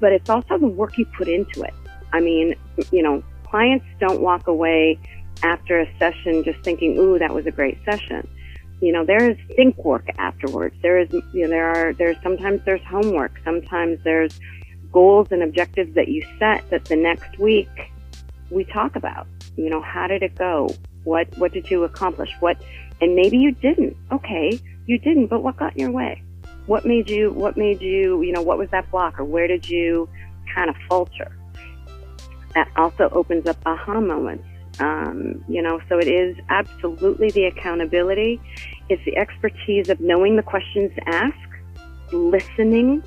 but 0.00 0.12
it's 0.12 0.28
also 0.28 0.58
the 0.58 0.66
work 0.66 0.98
you 0.98 1.06
put 1.06 1.28
into 1.28 1.62
it. 1.62 1.74
I 2.12 2.20
mean, 2.20 2.54
you 2.90 3.02
know, 3.02 3.22
clients 3.44 3.86
don't 4.00 4.20
walk 4.20 4.46
away 4.46 4.98
after 5.42 5.80
a 5.80 5.98
session 5.98 6.44
just 6.44 6.60
thinking, 6.60 6.98
ooh, 6.98 7.18
that 7.18 7.32
was 7.32 7.46
a 7.46 7.50
great 7.50 7.78
session. 7.84 8.28
You 8.80 8.92
know, 8.92 9.04
there 9.04 9.30
is 9.30 9.36
think 9.56 9.76
work 9.84 10.08
afterwards. 10.18 10.74
There 10.82 10.98
is, 10.98 11.12
you 11.12 11.42
know, 11.42 11.48
there 11.48 11.68
are, 11.68 11.92
there's 11.92 12.16
sometimes 12.22 12.60
there's 12.64 12.82
homework. 12.82 13.32
Sometimes 13.44 13.98
there's 14.04 14.38
goals 14.92 15.28
and 15.30 15.42
objectives 15.42 15.94
that 15.94 16.08
you 16.08 16.24
set 16.38 16.68
that 16.70 16.84
the 16.84 16.96
next 16.96 17.38
week 17.38 17.68
we 18.50 18.64
talk 18.64 18.96
about. 18.96 19.26
You 19.56 19.70
know, 19.70 19.80
how 19.80 20.06
did 20.06 20.22
it 20.22 20.34
go? 20.34 20.68
What, 21.04 21.28
what 21.38 21.52
did 21.52 21.70
you 21.70 21.84
accomplish? 21.84 22.30
What, 22.40 22.56
and 23.00 23.14
maybe 23.14 23.38
you 23.38 23.52
didn't. 23.52 23.96
Okay, 24.12 24.60
you 24.86 24.98
didn't, 24.98 25.26
but 25.26 25.42
what 25.42 25.56
got 25.56 25.72
in 25.74 25.80
your 25.80 25.90
way? 25.90 26.22
What 26.66 26.86
made 26.86 27.10
you, 27.10 27.30
what 27.30 27.56
made 27.56 27.82
you, 27.82 28.22
you 28.22 28.32
know, 28.32 28.42
what 28.42 28.58
was 28.58 28.70
that 28.70 28.90
block 28.90 29.18
or 29.18 29.24
where 29.24 29.46
did 29.46 29.68
you 29.68 30.08
kind 30.54 30.70
of 30.70 30.76
falter? 30.88 31.36
That 32.54 32.70
also 32.76 33.08
opens 33.10 33.46
up 33.46 33.56
aha 33.66 34.00
moments 34.00 34.44
um, 34.80 35.44
you 35.48 35.62
know, 35.62 35.80
so 35.88 35.98
it 35.98 36.08
is 36.08 36.36
absolutely 36.48 37.30
the 37.30 37.44
accountability. 37.44 38.40
It's 38.88 39.04
the 39.04 39.16
expertise 39.16 39.88
of 39.88 40.00
knowing 40.00 40.36
the 40.36 40.42
questions 40.42 40.92
to 40.96 41.08
ask, 41.08 41.36
listening, 42.12 43.02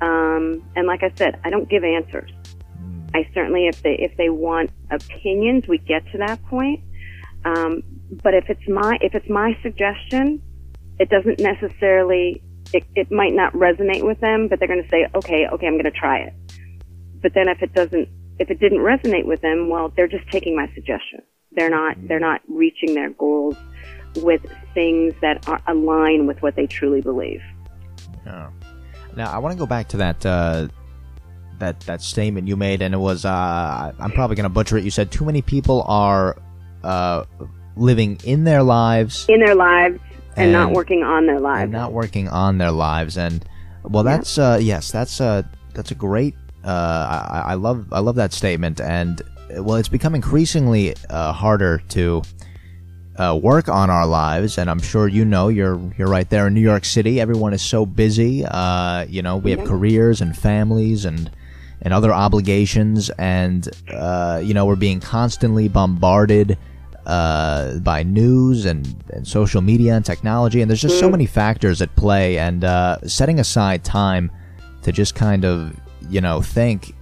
um, 0.00 0.62
and 0.74 0.86
like 0.86 1.02
I 1.02 1.12
said, 1.16 1.38
I 1.44 1.50
don't 1.50 1.68
give 1.68 1.84
answers. 1.84 2.30
I 3.14 3.28
certainly, 3.34 3.66
if 3.66 3.82
they 3.82 3.94
if 3.94 4.16
they 4.16 4.28
want 4.28 4.70
opinions, 4.90 5.68
we 5.68 5.78
get 5.78 6.04
to 6.12 6.18
that 6.18 6.42
point. 6.46 6.82
Um, 7.46 7.82
but 8.22 8.34
if 8.34 8.50
it's 8.50 8.68
my 8.68 8.98
if 9.00 9.14
it's 9.14 9.28
my 9.30 9.56
suggestion, 9.62 10.42
it 10.98 11.08
doesn't 11.08 11.38
necessarily 11.38 12.42
it, 12.72 12.84
it 12.96 13.12
might 13.12 13.32
not 13.32 13.52
resonate 13.52 14.04
with 14.04 14.20
them, 14.20 14.48
but 14.48 14.58
they're 14.58 14.68
going 14.68 14.82
to 14.82 14.88
say, 14.88 15.06
okay, 15.14 15.46
okay, 15.52 15.66
I'm 15.66 15.74
going 15.74 15.84
to 15.84 15.90
try 15.92 16.18
it. 16.18 16.34
But 17.22 17.34
then 17.34 17.48
if 17.48 17.62
it 17.62 17.72
doesn't 17.72 18.08
if 18.40 18.50
it 18.50 18.58
didn't 18.58 18.80
resonate 18.80 19.26
with 19.26 19.40
them, 19.40 19.68
well, 19.68 19.92
they're 19.96 20.08
just 20.08 20.28
taking 20.30 20.56
my 20.56 20.70
suggestion. 20.74 21.22
They're 21.52 21.70
not, 21.70 21.96
they're 22.06 22.20
not 22.20 22.42
reaching 22.48 22.94
their 22.94 23.10
goals 23.10 23.56
with 24.16 24.42
things 24.74 25.14
that 25.22 25.48
are 25.48 25.60
align 25.66 26.26
with 26.26 26.42
what 26.42 26.54
they 26.56 26.66
truly 26.66 27.00
believe. 27.00 27.40
Yeah. 28.26 28.50
Now 29.16 29.30
I 29.32 29.38
want 29.38 29.52
to 29.52 29.58
go 29.58 29.66
back 29.66 29.88
to 29.88 29.96
that 29.98 30.26
uh, 30.26 30.68
that 31.58 31.80
that 31.80 32.02
statement 32.02 32.48
you 32.48 32.56
made, 32.56 32.82
and 32.82 32.92
it 32.92 32.98
was 32.98 33.24
uh, 33.24 33.92
I'm 33.98 34.12
probably 34.12 34.36
going 34.36 34.44
to 34.44 34.50
butcher 34.50 34.76
it. 34.76 34.84
You 34.84 34.90
said 34.90 35.10
too 35.10 35.24
many 35.24 35.40
people 35.40 35.84
are 35.86 36.36
uh, 36.86 37.24
living 37.76 38.18
in 38.24 38.44
their 38.44 38.62
lives, 38.62 39.26
in 39.28 39.40
their 39.40 39.54
lives, 39.54 39.98
and, 40.36 40.44
and, 40.44 40.52
not 40.52 40.72
working 40.72 41.02
on 41.02 41.26
their 41.26 41.40
lives, 41.40 41.64
and 41.64 41.72
not 41.72 41.92
working 41.92 42.28
on 42.28 42.58
their 42.58 42.72
lives. 42.72 43.18
And 43.18 43.44
well, 43.82 44.04
that's 44.04 44.38
yeah. 44.38 44.52
uh, 44.52 44.56
yes, 44.58 44.90
that's 44.90 45.20
uh, 45.20 45.42
that's 45.74 45.90
a 45.90 45.94
great 45.96 46.34
uh, 46.66 47.28
I, 47.30 47.52
I, 47.52 47.54
love 47.54 47.92
I 47.92 48.00
love 48.00 48.16
that 48.16 48.32
statement, 48.32 48.80
and 48.80 49.22
well, 49.50 49.76
it's 49.76 49.88
become 49.88 50.14
increasingly 50.16 50.96
uh, 51.08 51.32
harder 51.32 51.78
to 51.90 52.22
uh, 53.16 53.38
work 53.40 53.68
on 53.68 53.88
our 53.88 54.06
lives, 54.06 54.58
and 54.58 54.68
I'm 54.68 54.80
sure 54.80 55.06
you 55.06 55.24
know 55.24 55.48
you're 55.48 55.80
you're 55.96 56.08
right 56.08 56.28
there 56.28 56.48
in 56.48 56.54
New 56.54 56.60
York 56.60 56.84
City. 56.84 57.20
Everyone 57.20 57.52
is 57.52 57.62
so 57.62 57.86
busy. 57.86 58.44
Uh, 58.44 59.06
you 59.08 59.22
know, 59.22 59.36
we 59.36 59.52
have 59.52 59.64
careers 59.66 60.20
and 60.20 60.36
families 60.36 61.04
and 61.04 61.30
and 61.82 61.94
other 61.94 62.12
obligations, 62.12 63.10
and 63.10 63.68
uh, 63.92 64.40
you 64.42 64.52
know 64.52 64.66
we're 64.66 64.74
being 64.74 64.98
constantly 64.98 65.68
bombarded. 65.68 66.58
Uh, 67.06 67.78
by 67.78 68.02
news 68.02 68.66
and, 68.66 69.00
and 69.10 69.28
social 69.28 69.60
media 69.60 69.94
and 69.94 70.04
technology, 70.04 70.60
and 70.60 70.68
there's 70.68 70.82
just 70.82 70.98
so 70.98 71.06
mm. 71.06 71.12
many 71.12 71.24
factors 71.24 71.80
at 71.80 71.94
play. 71.94 72.36
And 72.36 72.64
setting 73.08 73.38
aside 73.38 73.84
time 73.84 74.30
to 74.82 74.90
just 74.90 75.14
kind 75.14 75.44
of 75.44 75.78
you 76.08 76.20
know 76.20 76.42
think 76.42 76.94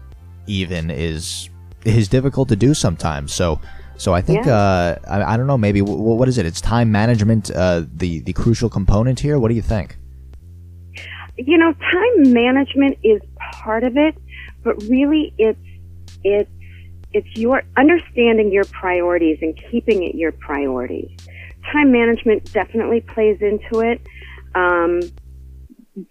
even 0.47 0.91
is 0.91 1.49
is 1.85 2.09
difficult 2.09 2.49
to 2.49 2.57
do 2.57 2.75
sometimes. 2.75 3.33
So 3.33 3.61
so 3.97 4.13
I 4.13 4.21
think 4.21 4.47
yeah. 4.47 4.57
uh, 4.57 4.99
I, 5.09 5.35
I, 5.35 5.37
don't 5.37 5.47
know 5.47 5.59
maybe 5.59 5.81
w- 5.81 5.99
what 5.99 6.29
is 6.29 6.39
it? 6.39 6.47
It's 6.47 6.61
time 6.61 6.91
management 6.91 7.51
uh, 7.51 7.85
the 7.95 8.21
the 8.21 8.33
crucial 8.33 8.69
component 8.69 9.21
here. 9.21 9.39
What 9.39 9.49
do 9.49 9.55
you 9.55 9.63
think? 9.63 9.97
You 11.37 11.59
know, 11.59 11.73
time 11.73 12.33
management 12.33 12.99
is 13.03 13.21
part 13.53 13.85
of 13.85 13.97
it, 13.97 14.17
but 14.63 14.83
really 14.85 15.33
it's 15.39 15.59
it's 16.25 16.51
it's 17.15 17.29
your 17.37 17.63
understanding 17.77 18.53
your 18.53 18.65
priorities 18.65 19.39
and 19.41 19.59
keeping 19.71 20.03
it 20.03 20.17
your 20.17 20.33
priorities. 20.33 21.17
Time 21.73 21.93
management 21.93 22.53
definitely 22.53 23.01
plays 23.01 23.41
into 23.41 23.81
it, 23.81 24.01
um, 24.55 25.01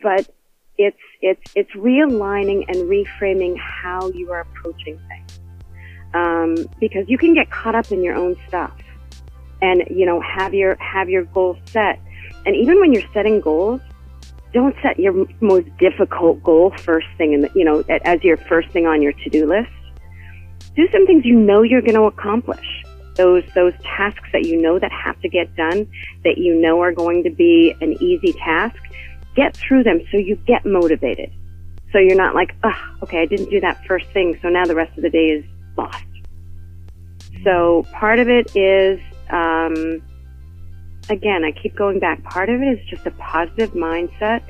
but 0.01 0.33
it's 0.77 0.97
it's 1.21 1.41
it's 1.55 1.71
realigning 1.71 2.63
and 2.69 2.89
reframing 2.89 3.55
how 3.59 4.09
you 4.11 4.31
are 4.31 4.41
approaching 4.41 4.99
things. 5.07 5.39
Um, 6.13 6.55
because 6.79 7.05
you 7.09 7.17
can 7.17 7.33
get 7.33 7.51
caught 7.51 7.75
up 7.75 7.91
in 7.91 8.01
your 8.01 8.15
own 8.15 8.37
stuff, 8.47 8.73
and 9.61 9.83
you 9.89 10.05
know 10.05 10.21
have 10.21 10.53
your 10.53 10.75
have 10.77 11.09
your 11.09 11.25
goals 11.25 11.57
set. 11.65 11.99
And 12.45 12.55
even 12.55 12.79
when 12.79 12.93
you're 12.93 13.09
setting 13.13 13.41
goals, 13.41 13.81
don't 14.53 14.75
set 14.81 14.97
your 14.99 15.27
most 15.41 15.67
difficult 15.77 16.41
goal 16.43 16.73
first 16.77 17.07
thing 17.17 17.33
in 17.33 17.41
the, 17.41 17.51
you 17.53 17.65
know 17.65 17.83
as 18.05 18.23
your 18.23 18.37
first 18.37 18.69
thing 18.69 18.87
on 18.87 19.01
your 19.01 19.11
to 19.11 19.29
do 19.29 19.45
list. 19.45 19.69
Do 20.75 20.87
some 20.91 21.05
things 21.05 21.25
you 21.25 21.35
know 21.35 21.61
you're 21.61 21.81
going 21.81 21.95
to 21.95 22.03
accomplish. 22.03 22.83
Those 23.15 23.43
those 23.53 23.73
tasks 23.83 24.27
that 24.33 24.45
you 24.45 24.59
know 24.59 24.79
that 24.79 24.91
have 24.91 25.19
to 25.21 25.29
get 25.29 25.55
done, 25.55 25.87
that 26.23 26.37
you 26.37 26.55
know 26.55 26.81
are 26.81 26.91
going 26.91 27.23
to 27.23 27.29
be 27.29 27.75
an 27.79 27.93
easy 28.01 28.33
task 28.33 28.75
get 29.35 29.55
through 29.55 29.83
them 29.83 30.01
so 30.11 30.17
you 30.17 30.35
get 30.47 30.65
motivated. 30.65 31.31
So 31.91 31.99
you're 31.99 32.17
not 32.17 32.33
like, 32.33 32.55
oh, 32.63 32.97
okay, 33.03 33.21
I 33.21 33.25
didn't 33.25 33.49
do 33.49 33.59
that 33.61 33.85
first 33.85 34.07
thing, 34.09 34.37
so 34.41 34.49
now 34.49 34.65
the 34.65 34.75
rest 34.75 34.95
of 34.97 35.03
the 35.03 35.09
day 35.09 35.29
is 35.29 35.45
lost. 35.77 36.03
So 37.43 37.85
part 37.91 38.19
of 38.19 38.29
it 38.29 38.55
is, 38.55 38.99
um, 39.29 40.01
again, 41.09 41.43
I 41.43 41.51
keep 41.51 41.75
going 41.75 41.99
back. 41.99 42.23
Part 42.23 42.49
of 42.49 42.61
it 42.61 42.79
is 42.79 42.85
just 42.89 43.05
a 43.05 43.11
positive 43.11 43.71
mindset, 43.71 44.41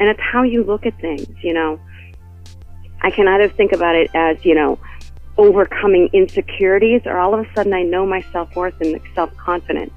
and 0.00 0.08
it's 0.08 0.20
how 0.20 0.42
you 0.42 0.64
look 0.64 0.86
at 0.86 0.98
things. 1.00 1.28
You 1.42 1.52
know, 1.52 1.80
I 3.02 3.10
can 3.10 3.28
either 3.28 3.48
think 3.48 3.72
about 3.72 3.94
it 3.94 4.10
as, 4.14 4.42
you 4.44 4.54
know, 4.54 4.78
overcoming 5.38 6.08
insecurities, 6.12 7.02
or 7.04 7.18
all 7.18 7.34
of 7.34 7.46
a 7.46 7.54
sudden 7.54 7.72
I 7.72 7.82
know 7.82 8.06
my 8.06 8.22
self 8.32 8.54
worth 8.56 8.80
and 8.80 9.00
self 9.14 9.34
confidence. 9.36 9.92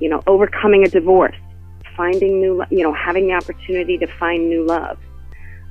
You 0.00 0.08
know, 0.08 0.22
overcoming 0.26 0.84
a 0.84 0.88
divorce 0.88 1.36
finding 1.96 2.40
new, 2.40 2.64
you 2.70 2.82
know, 2.82 2.92
having 2.92 3.28
the 3.28 3.34
opportunity 3.34 3.98
to 3.98 4.06
find 4.06 4.48
new 4.48 4.64
love. 4.64 4.98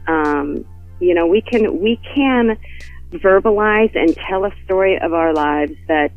Um, 0.08 0.66
you 1.00 1.14
know, 1.14 1.26
we 1.26 1.42
can, 1.42 1.80
we 1.80 2.00
can 2.16 2.58
verbalize 3.12 3.96
and 3.96 4.16
tell 4.30 4.46
a 4.46 4.52
story 4.66 5.00
of 5.00 5.14
our 5.14 5.34
lives 5.34 5.74
that 5.88 6.12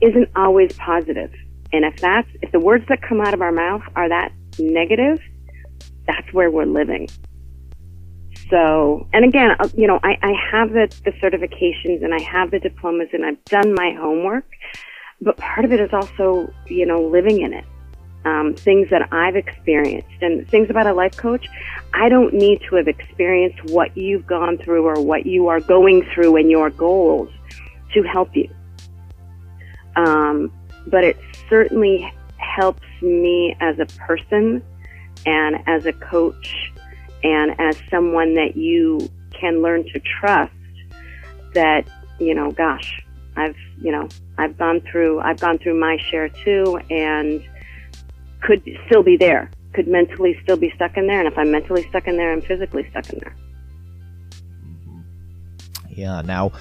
isn't 0.00 0.28
always 0.36 0.72
positive. 0.74 1.32
And 1.72 1.84
if 1.84 1.96
that's, 2.00 2.28
if 2.42 2.52
the 2.52 2.60
words 2.60 2.84
that 2.88 3.00
come 3.02 3.20
out 3.20 3.34
of 3.34 3.42
our 3.42 3.52
mouth 3.52 3.82
are 3.96 4.08
that 4.08 4.32
negative, 4.58 5.20
that's 6.06 6.32
where 6.32 6.50
we're 6.50 6.66
living. 6.66 7.08
So, 8.50 9.06
and 9.12 9.24
again, 9.24 9.52
uh, 9.60 9.68
you 9.74 9.86
know, 9.86 10.00
I, 10.02 10.18
I 10.22 10.32
have 10.50 10.70
the, 10.72 10.92
the 11.04 11.12
certifications 11.12 12.04
and 12.04 12.12
I 12.12 12.20
have 12.22 12.50
the 12.50 12.58
diplomas 12.58 13.08
and 13.12 13.24
I've 13.24 13.42
done 13.44 13.74
my 13.74 13.92
homework, 13.92 14.44
but 15.20 15.36
part 15.36 15.64
of 15.64 15.72
it 15.72 15.80
is 15.80 15.90
also, 15.92 16.52
you 16.66 16.84
know, 16.84 17.00
living 17.00 17.40
in 17.40 17.52
it 17.52 17.64
um, 18.24 18.54
things 18.54 18.90
that 18.90 19.08
I've 19.12 19.36
experienced 19.36 20.20
and 20.20 20.46
things 20.48 20.68
about 20.70 20.86
a 20.86 20.92
life 20.92 21.16
coach. 21.16 21.46
I 21.94 22.08
don't 22.08 22.34
need 22.34 22.60
to 22.68 22.76
have 22.76 22.88
experienced 22.88 23.72
what 23.72 23.96
you've 23.96 24.26
gone 24.26 24.58
through 24.58 24.86
or 24.86 25.00
what 25.02 25.26
you 25.26 25.48
are 25.48 25.60
going 25.60 26.06
through 26.14 26.36
in 26.36 26.50
your 26.50 26.70
goals 26.70 27.30
to 27.94 28.02
help 28.02 28.34
you. 28.34 28.48
Um, 29.96 30.52
but 30.86 31.04
it 31.04 31.18
certainly 31.48 32.12
helps 32.36 32.86
me 33.02 33.56
as 33.60 33.78
a 33.78 33.86
person 33.86 34.62
and 35.26 35.56
as 35.66 35.86
a 35.86 35.92
coach 35.92 36.72
and 37.22 37.58
as 37.58 37.76
someone 37.90 38.34
that 38.34 38.56
you 38.56 38.98
can 39.32 39.62
learn 39.62 39.84
to 39.92 40.00
trust 40.20 40.52
that, 41.54 41.88
you 42.18 42.34
know, 42.34 42.50
gosh, 42.50 43.02
I've, 43.36 43.56
you 43.80 43.92
know, 43.92 44.08
I've 44.38 44.56
gone 44.58 44.80
through, 44.80 45.20
I've 45.20 45.40
gone 45.40 45.58
through 45.58 45.78
my 45.78 45.98
share 46.10 46.28
too 46.28 46.78
and, 46.90 47.42
could 48.42 48.62
still 48.86 49.02
be 49.02 49.16
there, 49.16 49.50
could 49.72 49.86
mentally 49.86 50.38
still 50.42 50.56
be 50.56 50.72
stuck 50.74 50.96
in 50.96 51.06
there. 51.06 51.18
And 51.18 51.28
if 51.28 51.36
I'm 51.38 51.50
mentally 51.50 51.86
stuck 51.88 52.06
in 52.06 52.16
there, 52.16 52.32
I'm 52.32 52.42
physically 52.42 52.88
stuck 52.90 53.10
in 53.10 53.20
there. 53.20 53.36
Yeah. 55.90 56.22
Now, 56.22 56.52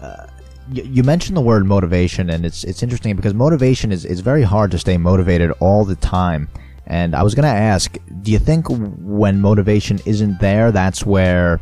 uh, 0.00 0.26
you 0.70 1.02
mentioned 1.02 1.36
the 1.36 1.42
word 1.42 1.66
motivation, 1.66 2.30
and 2.30 2.44
it's 2.44 2.62
it's 2.64 2.82
interesting 2.82 3.16
because 3.16 3.34
motivation 3.34 3.90
is 3.90 4.04
is 4.04 4.20
very 4.20 4.42
hard 4.42 4.70
to 4.72 4.78
stay 4.78 4.98
motivated 4.98 5.50
all 5.60 5.84
the 5.84 5.96
time. 5.96 6.48
And 6.88 7.14
I 7.14 7.22
was 7.22 7.34
going 7.34 7.44
to 7.44 7.48
ask, 7.48 7.96
do 8.22 8.32
you 8.32 8.38
think 8.38 8.66
when 8.68 9.42
motivation 9.42 10.00
isn't 10.06 10.40
there, 10.40 10.72
that's 10.72 11.04
where 11.04 11.60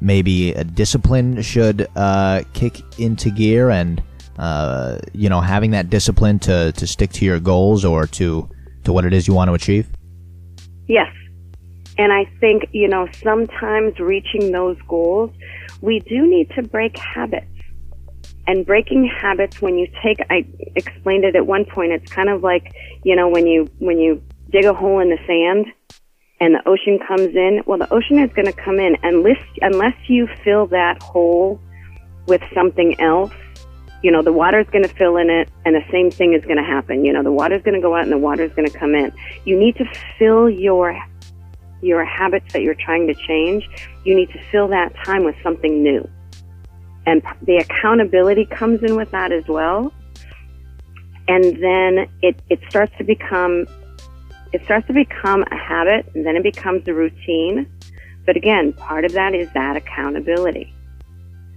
maybe 0.00 0.52
a 0.54 0.64
discipline 0.64 1.42
should 1.42 1.86
uh, 1.94 2.42
kick 2.54 2.80
into 2.98 3.30
gear, 3.30 3.70
and 3.70 4.02
uh, 4.38 4.98
you 5.12 5.28
know, 5.28 5.40
having 5.40 5.72
that 5.72 5.90
discipline 5.90 6.38
to 6.40 6.72
to 6.72 6.86
stick 6.86 7.12
to 7.12 7.24
your 7.24 7.38
goals 7.38 7.84
or 7.84 8.06
to 8.06 8.48
to 8.84 8.92
what 8.92 9.04
it 9.04 9.12
is 9.12 9.28
you 9.28 9.34
want 9.34 9.48
to 9.48 9.54
achieve? 9.54 9.86
Yes, 10.88 11.14
and 11.98 12.10
I 12.10 12.24
think 12.40 12.64
you 12.72 12.88
know 12.88 13.06
sometimes 13.22 13.98
reaching 14.00 14.52
those 14.52 14.78
goals, 14.88 15.30
we 15.82 16.00
do 16.00 16.26
need 16.26 16.50
to 16.56 16.62
break 16.62 16.96
habits. 16.98 17.46
And 18.44 18.66
breaking 18.66 19.04
habits 19.06 19.62
when 19.62 19.78
you 19.78 19.86
take 20.02 20.18
i 20.28 20.44
explained 20.74 21.24
it 21.24 21.36
at 21.36 21.46
one 21.46 21.64
point 21.64 21.92
it's 21.92 22.10
kind 22.10 22.28
of 22.28 22.42
like 22.42 22.72
you 23.04 23.14
know 23.14 23.28
when 23.28 23.46
you 23.46 23.68
when 23.78 23.98
you 24.00 24.20
dig 24.52 24.64
a 24.64 24.74
hole 24.74 25.00
in 25.00 25.10
the 25.10 25.18
sand 25.26 25.66
and 26.40 26.54
the 26.54 26.68
ocean 26.68 26.98
comes 27.06 27.34
in. 27.34 27.62
Well 27.66 27.78
the 27.78 27.92
ocean 27.92 28.18
is 28.18 28.32
going 28.32 28.46
to 28.46 28.52
come 28.52 28.78
in 28.78 28.96
unless 29.02 29.42
unless 29.60 29.96
you 30.08 30.28
fill 30.44 30.66
that 30.68 31.02
hole 31.02 31.60
with 32.26 32.42
something 32.54 33.00
else. 33.00 33.32
You 34.02 34.10
know 34.10 34.22
the 34.22 34.32
water 34.32 34.60
is 34.60 34.66
going 34.70 34.84
to 34.84 34.94
fill 34.94 35.16
in 35.16 35.30
it 35.30 35.48
and 35.64 35.74
the 35.74 35.84
same 35.90 36.10
thing 36.10 36.34
is 36.34 36.44
going 36.44 36.58
to 36.58 36.64
happen. 36.64 37.04
You 37.04 37.12
know 37.12 37.22
the 37.22 37.32
water 37.32 37.54
is 37.54 37.62
going 37.62 37.74
to 37.74 37.80
go 37.80 37.94
out 37.94 38.02
and 38.02 38.12
the 38.12 38.18
water 38.18 38.42
is 38.44 38.52
going 38.52 38.68
to 38.68 38.78
come 38.78 38.94
in. 38.94 39.12
You 39.44 39.58
need 39.58 39.76
to 39.76 39.84
fill 40.18 40.50
your 40.50 40.96
your 41.82 42.04
habits 42.04 42.52
that 42.52 42.62
you're 42.62 42.76
trying 42.76 43.06
to 43.08 43.14
change. 43.14 43.68
You 44.04 44.14
need 44.14 44.30
to 44.30 44.42
fill 44.50 44.68
that 44.68 44.94
time 45.04 45.24
with 45.24 45.34
something 45.42 45.82
new. 45.82 46.08
And 47.06 47.22
the 47.42 47.56
accountability 47.56 48.46
comes 48.46 48.82
in 48.82 48.96
with 48.96 49.10
that 49.10 49.32
as 49.32 49.46
well. 49.48 49.92
And 51.28 51.44
then 51.44 52.08
it, 52.22 52.40
it 52.48 52.60
starts 52.68 52.92
to 52.98 53.04
become, 53.04 53.66
it 54.52 54.62
starts 54.64 54.86
to 54.86 54.92
become 54.92 55.44
a 55.50 55.56
habit 55.56 56.06
and 56.14 56.26
then 56.26 56.36
it 56.36 56.42
becomes 56.42 56.86
a 56.88 56.94
routine. 56.94 57.66
But 58.26 58.36
again, 58.36 58.72
part 58.74 59.04
of 59.04 59.12
that 59.12 59.34
is 59.34 59.50
that 59.54 59.76
accountability. 59.76 60.72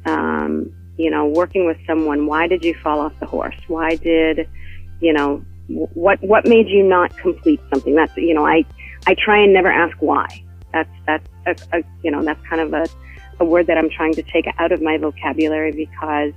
Um, 0.05 0.73
you 0.97 1.11
know, 1.11 1.25
working 1.25 1.65
with 1.65 1.77
someone, 1.85 2.25
why 2.25 2.47
did 2.47 2.63
you 2.63 2.73
fall 2.75 2.99
off 2.99 3.13
the 3.19 3.25
horse? 3.25 3.55
Why 3.67 3.95
did, 3.95 4.47
you 5.01 5.13
know, 5.13 5.43
what, 5.67 6.21
what 6.21 6.45
made 6.45 6.69
you 6.69 6.83
not 6.83 7.15
complete 7.17 7.59
something? 7.69 7.95
That's, 7.95 8.15
you 8.15 8.33
know, 8.33 8.45
I, 8.45 8.63
I 9.07 9.15
try 9.15 9.39
and 9.39 9.53
never 9.53 9.69
ask 9.69 9.97
why. 9.99 10.43
That's, 10.71 10.89
that's, 11.05 11.27
a, 11.45 11.77
a, 11.77 11.83
you 12.03 12.11
know, 12.11 12.23
that's 12.23 12.41
kind 12.47 12.61
of 12.61 12.73
a, 12.73 12.87
a 13.39 13.45
word 13.45 13.67
that 13.67 13.77
I'm 13.77 13.89
trying 13.89 14.13
to 14.13 14.23
take 14.23 14.45
out 14.57 14.71
of 14.71 14.81
my 14.81 14.97
vocabulary 14.97 15.71
because 15.71 16.33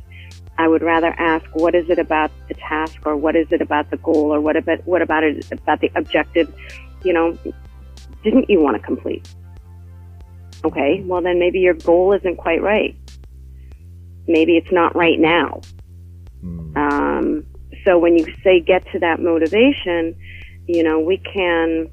I 0.58 0.66
would 0.66 0.82
rather 0.82 1.14
ask, 1.18 1.46
what 1.54 1.74
is 1.76 1.88
it 1.88 2.00
about 2.00 2.32
the 2.48 2.54
task 2.54 3.06
or 3.06 3.16
what 3.16 3.36
is 3.36 3.46
it 3.52 3.62
about 3.62 3.90
the 3.90 3.96
goal 3.96 4.34
or 4.34 4.40
what 4.40 4.56
about, 4.56 4.84
what 4.86 5.02
about 5.02 5.22
it 5.22 5.50
about 5.52 5.80
the 5.80 5.90
objective? 5.94 6.52
You 7.04 7.12
know, 7.12 7.38
didn't 8.24 8.50
you 8.50 8.60
want 8.60 8.76
to 8.76 8.82
complete? 8.82 9.32
Okay, 10.64 11.00
well 11.04 11.22
then 11.22 11.38
maybe 11.38 11.60
your 11.60 11.74
goal 11.74 12.12
isn't 12.12 12.36
quite 12.36 12.60
right. 12.60 12.96
Maybe 14.26 14.56
it's 14.56 14.72
not 14.72 14.96
right 14.96 15.18
now. 15.18 15.60
Mm. 16.44 16.76
Um, 16.76 17.46
so 17.84 17.96
when 17.96 18.18
you 18.18 18.26
say 18.42 18.58
get 18.58 18.84
to 18.92 18.98
that 18.98 19.20
motivation, 19.20 20.16
you 20.66 20.82
know, 20.82 20.98
we 20.98 21.18
can, 21.18 21.88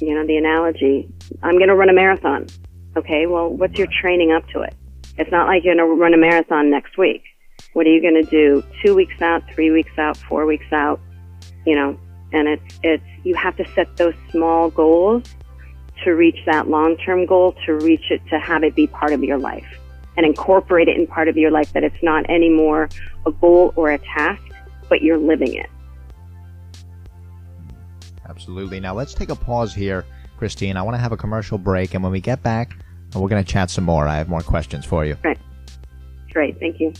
you 0.00 0.14
know, 0.14 0.26
the 0.26 0.36
analogy, 0.36 1.08
I'm 1.42 1.56
going 1.56 1.68
to 1.68 1.76
run 1.76 1.88
a 1.88 1.94
marathon. 1.94 2.48
Okay, 2.96 3.26
well, 3.26 3.48
what's 3.48 3.78
your 3.78 3.86
training 4.00 4.32
up 4.32 4.46
to 4.48 4.62
it? 4.62 4.74
It's 5.18 5.30
not 5.30 5.46
like 5.46 5.64
you're 5.64 5.74
going 5.74 5.86
to 5.86 5.94
run 5.94 6.14
a 6.14 6.18
marathon 6.18 6.70
next 6.70 6.96
week. 6.96 7.22
What 7.74 7.86
are 7.86 7.90
you 7.90 8.00
going 8.00 8.22
to 8.22 8.30
do 8.30 8.62
two 8.84 8.94
weeks 8.94 9.20
out, 9.20 9.42
three 9.52 9.70
weeks 9.70 9.96
out, 9.98 10.16
four 10.16 10.46
weeks 10.46 10.72
out? 10.72 11.00
You 11.66 11.76
know, 11.76 11.98
and 12.32 12.48
it's, 12.48 12.78
it's, 12.82 13.04
you 13.24 13.34
have 13.34 13.56
to 13.56 13.68
set 13.74 13.96
those 13.96 14.14
small 14.30 14.70
goals 14.70 15.24
to 16.04 16.12
reach 16.12 16.38
that 16.46 16.68
long-term 16.68 17.26
goal, 17.26 17.54
to 17.66 17.74
reach 17.74 18.10
it, 18.10 18.20
to 18.30 18.38
have 18.38 18.64
it 18.64 18.74
be 18.74 18.86
part 18.86 19.12
of 19.12 19.22
your 19.22 19.38
life 19.38 19.66
and 20.16 20.26
incorporate 20.26 20.88
it 20.88 20.96
in 20.96 21.06
part 21.06 21.28
of 21.28 21.36
your 21.36 21.50
life 21.50 21.72
that 21.72 21.84
it's 21.84 22.02
not 22.02 22.28
anymore 22.28 22.88
a 23.26 23.32
goal 23.32 23.72
or 23.76 23.90
a 23.90 23.98
task, 23.98 24.42
but 24.88 25.02
you're 25.02 25.18
living 25.18 25.54
it. 25.54 25.70
Absolutely. 28.28 28.80
Now 28.80 28.94
let's 28.94 29.14
take 29.14 29.30
a 29.30 29.36
pause 29.36 29.74
here, 29.74 30.04
Christine. 30.36 30.76
I 30.76 30.82
want 30.82 30.94
to 30.94 31.00
have 31.00 31.12
a 31.12 31.16
commercial 31.16 31.58
break, 31.58 31.94
and 31.94 32.02
when 32.02 32.12
we 32.12 32.20
get 32.20 32.42
back, 32.42 32.76
we're 33.20 33.28
going 33.28 33.44
to 33.44 33.50
chat 33.50 33.70
some 33.70 33.84
more. 33.84 34.06
I 34.08 34.16
have 34.16 34.28
more 34.28 34.40
questions 34.40 34.84
for 34.84 35.04
you. 35.04 35.16
Right. 35.22 35.38
Great. 36.32 36.58
Thank 36.58 36.80
you. 36.80 36.92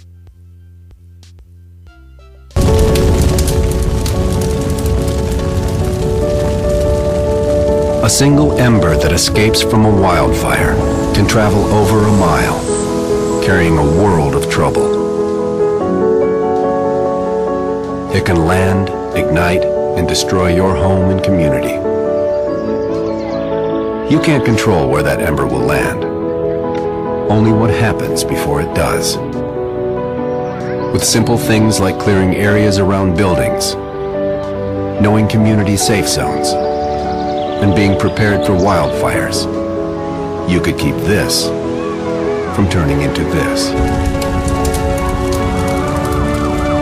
A 8.04 8.10
single 8.10 8.58
ember 8.58 8.96
that 8.96 9.12
escapes 9.12 9.62
from 9.62 9.84
a 9.84 10.00
wildfire 10.00 10.74
can 11.14 11.26
travel 11.26 11.64
over 11.66 12.00
a 12.00 12.12
mile, 12.12 13.42
carrying 13.44 13.78
a 13.78 13.84
world 13.84 14.34
of 14.34 14.50
trouble. 14.50 15.00
It 18.12 18.26
can 18.26 18.44
land, 18.44 18.88
ignite, 19.16 19.64
and 19.64 20.08
destroy 20.08 20.54
your 20.54 20.74
home 20.74 21.10
and 21.10 21.22
community. 21.22 21.81
You 24.10 24.20
can't 24.20 24.44
control 24.44 24.90
where 24.90 25.02
that 25.02 25.22
ember 25.22 25.46
will 25.46 25.60
land. 25.60 26.04
Only 27.32 27.52
what 27.52 27.70
happens 27.70 28.24
before 28.24 28.60
it 28.60 28.74
does. 28.74 29.16
With 30.92 31.02
simple 31.02 31.38
things 31.38 31.80
like 31.80 31.98
clearing 31.98 32.34
areas 32.34 32.78
around 32.78 33.16
buildings, 33.16 33.74
knowing 35.00 35.28
community 35.28 35.78
safe 35.78 36.06
zones, 36.06 36.48
and 37.62 37.74
being 37.74 37.98
prepared 37.98 38.44
for 38.44 38.52
wildfires, 38.52 39.46
you 40.50 40.60
could 40.60 40.78
keep 40.78 40.96
this 41.06 41.46
from 42.54 42.68
turning 42.68 43.00
into 43.00 43.22
this. 43.22 43.70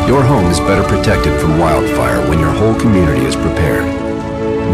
Your 0.09 0.23
home 0.23 0.47
is 0.47 0.59
better 0.59 0.83
protected 0.89 1.39
from 1.41 1.61
wildfire 1.61 2.29
when 2.29 2.41
your 2.41 2.51
whole 2.51 2.75
community 2.81 3.25
is 3.25 3.37
prepared. 3.37 3.85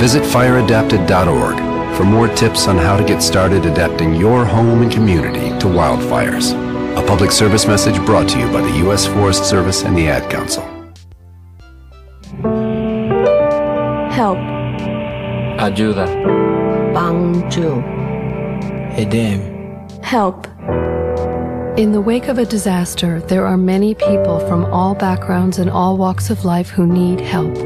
Visit 0.00 0.22
fireadapted.org 0.22 1.65
for 1.96 2.04
more 2.04 2.28
tips 2.28 2.68
on 2.68 2.76
how 2.76 2.94
to 2.94 3.04
get 3.04 3.22
started 3.22 3.64
adapting 3.64 4.14
your 4.14 4.44
home 4.44 4.82
and 4.82 4.92
community 4.92 5.48
to 5.58 5.66
wildfires. 5.66 6.52
A 6.94 7.06
public 7.06 7.32
service 7.32 7.66
message 7.66 7.96
brought 8.04 8.28
to 8.28 8.38
you 8.38 8.52
by 8.52 8.60
the 8.60 8.76
U.S. 8.84 9.06
Forest 9.06 9.48
Service 9.48 9.82
and 9.82 9.96
the 9.96 10.06
Ad 10.06 10.30
Council. 10.30 10.62
Help. 14.12 14.36
Ayuda. 15.58 16.06
Bantu. 16.92 17.80
Edem. 19.00 19.40
Help. 20.02 20.46
In 21.78 21.92
the 21.92 22.00
wake 22.00 22.28
of 22.28 22.36
a 22.36 22.44
disaster, 22.44 23.20
there 23.20 23.46
are 23.46 23.56
many 23.56 23.94
people 23.94 24.40
from 24.40 24.66
all 24.66 24.94
backgrounds 24.94 25.58
and 25.58 25.70
all 25.70 25.96
walks 25.96 26.28
of 26.28 26.44
life 26.44 26.68
who 26.68 26.86
need 26.86 27.20
help. 27.20 27.56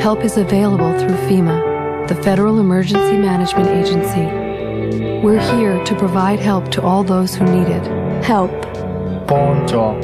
Help 0.00 0.20
is 0.24 0.36
available 0.36 0.92
through 0.98 1.16
FEMA 1.28 1.73
the 2.08 2.14
Federal 2.22 2.60
Emergency 2.60 3.16
Management 3.16 3.68
Agency. 3.68 4.26
We're 5.24 5.40
here 5.56 5.82
to 5.84 5.94
provide 5.96 6.38
help 6.38 6.70
to 6.72 6.82
all 6.82 7.02
those 7.02 7.34
who 7.34 7.46
need 7.46 7.68
it. 7.68 8.22
Help. 8.22 8.50
Bonjo. 9.26 9.98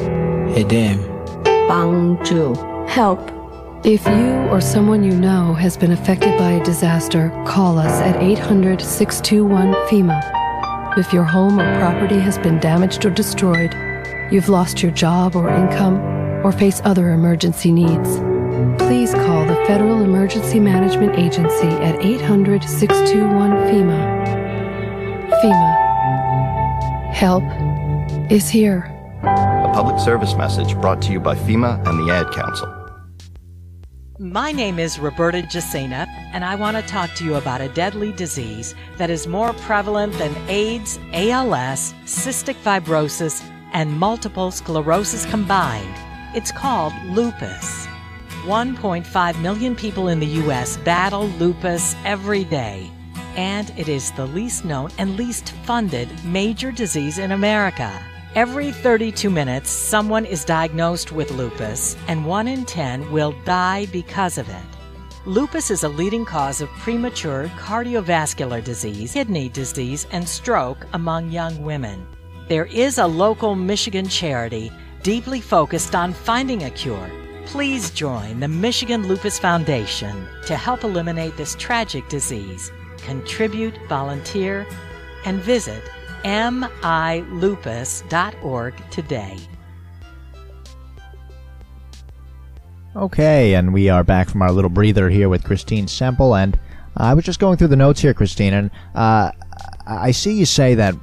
Edem. 0.57 0.97
Bangju. 1.43 2.89
Help. 2.89 3.19
If 3.85 4.03
you 4.07 4.49
or 4.49 4.61
someone 4.61 5.03
you 5.03 5.11
know 5.11 5.53
has 5.53 5.77
been 5.77 5.91
affected 5.91 6.39
by 6.39 6.53
a 6.53 6.63
disaster, 6.63 7.29
call 7.45 7.77
us 7.77 8.01
at 8.01 8.21
800 8.21 8.81
621 8.81 9.73
FEMA. 9.87 10.97
If 10.97 11.13
your 11.13 11.23
home 11.23 11.59
or 11.59 11.79
property 11.79 12.19
has 12.19 12.39
been 12.39 12.59
damaged 12.59 13.05
or 13.05 13.11
destroyed, 13.11 13.75
you've 14.31 14.49
lost 14.49 14.81
your 14.81 14.91
job 14.91 15.35
or 15.35 15.49
income, 15.49 15.99
or 16.43 16.51
face 16.51 16.81
other 16.83 17.11
emergency 17.11 17.71
needs, 17.71 18.17
please 18.17 18.21
call 18.21 18.31
the 18.31 18.40
Federal 19.71 20.03
Emergency 20.03 20.59
Management 20.59 21.17
Agency 21.17 21.69
at 21.69 22.03
800 22.03 22.61
621 22.61 23.51
FEMA. 23.69 25.31
FEMA. 25.41 27.13
Help 27.13 27.43
is 28.29 28.49
here. 28.49 28.79
A 29.23 29.71
public 29.73 29.97
service 29.97 30.35
message 30.35 30.75
brought 30.75 31.01
to 31.03 31.13
you 31.13 31.21
by 31.21 31.35
FEMA 31.35 31.81
and 31.87 31.97
the 32.05 32.11
Ad 32.11 32.33
Council. 32.33 32.67
My 34.19 34.51
name 34.51 34.77
is 34.77 34.99
Roberta 34.99 35.41
Jacena, 35.41 36.05
and 36.33 36.43
I 36.43 36.55
want 36.55 36.75
to 36.75 36.83
talk 36.83 37.13
to 37.15 37.23
you 37.23 37.35
about 37.35 37.61
a 37.61 37.69
deadly 37.69 38.11
disease 38.11 38.75
that 38.97 39.09
is 39.09 39.25
more 39.25 39.53
prevalent 39.53 40.11
than 40.17 40.35
AIDS, 40.49 40.99
ALS, 41.13 41.93
cystic 42.03 42.55
fibrosis, 42.55 43.41
and 43.71 43.97
multiple 43.97 44.51
sclerosis 44.51 45.25
combined. 45.27 45.95
It's 46.35 46.51
called 46.51 46.91
lupus. 47.05 47.87
1.5 48.41 49.41
million 49.41 49.75
people 49.75 50.07
in 50.07 50.19
the 50.19 50.25
U.S. 50.25 50.77
battle 50.77 51.27
lupus 51.39 51.95
every 52.05 52.43
day, 52.43 52.89
and 53.35 53.71
it 53.77 53.87
is 53.87 54.11
the 54.11 54.25
least 54.25 54.65
known 54.65 54.89
and 54.97 55.15
least 55.15 55.51
funded 55.63 56.09
major 56.25 56.71
disease 56.71 57.19
in 57.19 57.33
America. 57.33 57.91
Every 58.33 58.71
32 58.71 59.29
minutes, 59.29 59.69
someone 59.69 60.25
is 60.25 60.43
diagnosed 60.43 61.11
with 61.11 61.29
lupus, 61.31 61.95
and 62.07 62.25
1 62.25 62.47
in 62.47 62.65
10 62.65 63.11
will 63.11 63.35
die 63.45 63.85
because 63.87 64.39
of 64.39 64.49
it. 64.49 64.63
Lupus 65.25 65.69
is 65.69 65.83
a 65.83 65.89
leading 65.89 66.25
cause 66.25 66.61
of 66.61 66.69
premature 66.79 67.47
cardiovascular 67.59 68.63
disease, 68.63 69.13
kidney 69.13 69.49
disease, 69.49 70.07
and 70.11 70.27
stroke 70.27 70.87
among 70.93 71.29
young 71.29 71.61
women. 71.61 72.07
There 72.47 72.65
is 72.65 72.97
a 72.97 73.05
local 73.05 73.53
Michigan 73.53 74.07
charity 74.07 74.71
deeply 75.03 75.41
focused 75.41 75.93
on 75.93 76.11
finding 76.11 76.63
a 76.63 76.71
cure. 76.71 77.20
Please 77.45 77.91
join 77.91 78.39
the 78.39 78.47
Michigan 78.47 79.07
Lupus 79.07 79.37
Foundation 79.39 80.27
to 80.45 80.55
help 80.55 80.83
eliminate 80.83 81.35
this 81.37 81.55
tragic 81.55 82.07
disease. 82.07 82.71
Contribute, 82.97 83.77
volunteer, 83.89 84.65
and 85.25 85.41
visit 85.41 85.83
milupus.org 86.23 87.13
today. 88.91 89.37
Okay, 92.95 93.53
and 93.55 93.73
we 93.73 93.89
are 93.89 94.03
back 94.03 94.29
from 94.29 94.41
our 94.41 94.51
little 94.51 94.69
breather 94.69 95.09
here 95.09 95.29
with 95.29 95.43
Christine 95.43 95.87
Semple, 95.87 96.35
and 96.35 96.59
I 96.97 97.13
was 97.13 97.23
just 97.23 97.39
going 97.39 97.57
through 97.57 97.69
the 97.69 97.77
notes 97.77 98.01
here, 98.01 98.13
Christine, 98.13 98.53
and 98.53 98.69
uh, 98.95 99.31
I 99.87 100.11
see 100.11 100.33
you 100.33 100.45
say 100.45 100.75
that 100.75 100.93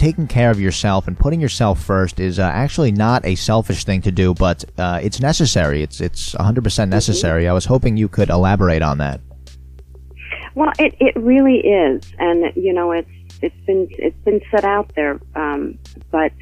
taking 0.00 0.26
care 0.26 0.50
of 0.50 0.58
yourself 0.58 1.06
and 1.06 1.18
putting 1.18 1.40
yourself 1.40 1.78
first 1.84 2.18
is 2.18 2.38
uh, 2.38 2.42
actually 2.42 2.90
not 2.90 3.22
a 3.26 3.34
selfish 3.34 3.84
thing 3.84 4.00
to 4.00 4.10
do, 4.10 4.32
but 4.32 4.64
uh, 4.78 4.98
it's 5.02 5.20
necessary. 5.20 5.82
It's 5.82 6.00
it's 6.00 6.34
100% 6.34 6.88
necessary. 6.88 7.46
I 7.46 7.52
was 7.52 7.66
hoping 7.66 7.98
you 7.98 8.08
could 8.08 8.30
elaborate 8.30 8.80
on 8.80 8.96
that. 8.98 9.20
Well, 10.54 10.72
it 10.78 10.94
it 10.98 11.14
really 11.16 11.58
is, 11.58 12.02
and 12.18 12.52
you 12.56 12.72
know, 12.72 12.92
it's 12.92 13.10
it's 13.42 13.60
been 13.66 13.86
it's 13.90 14.18
been 14.24 14.40
set 14.50 14.64
out 14.64 14.90
there, 14.96 15.20
um, 15.36 15.78
but 16.10 16.32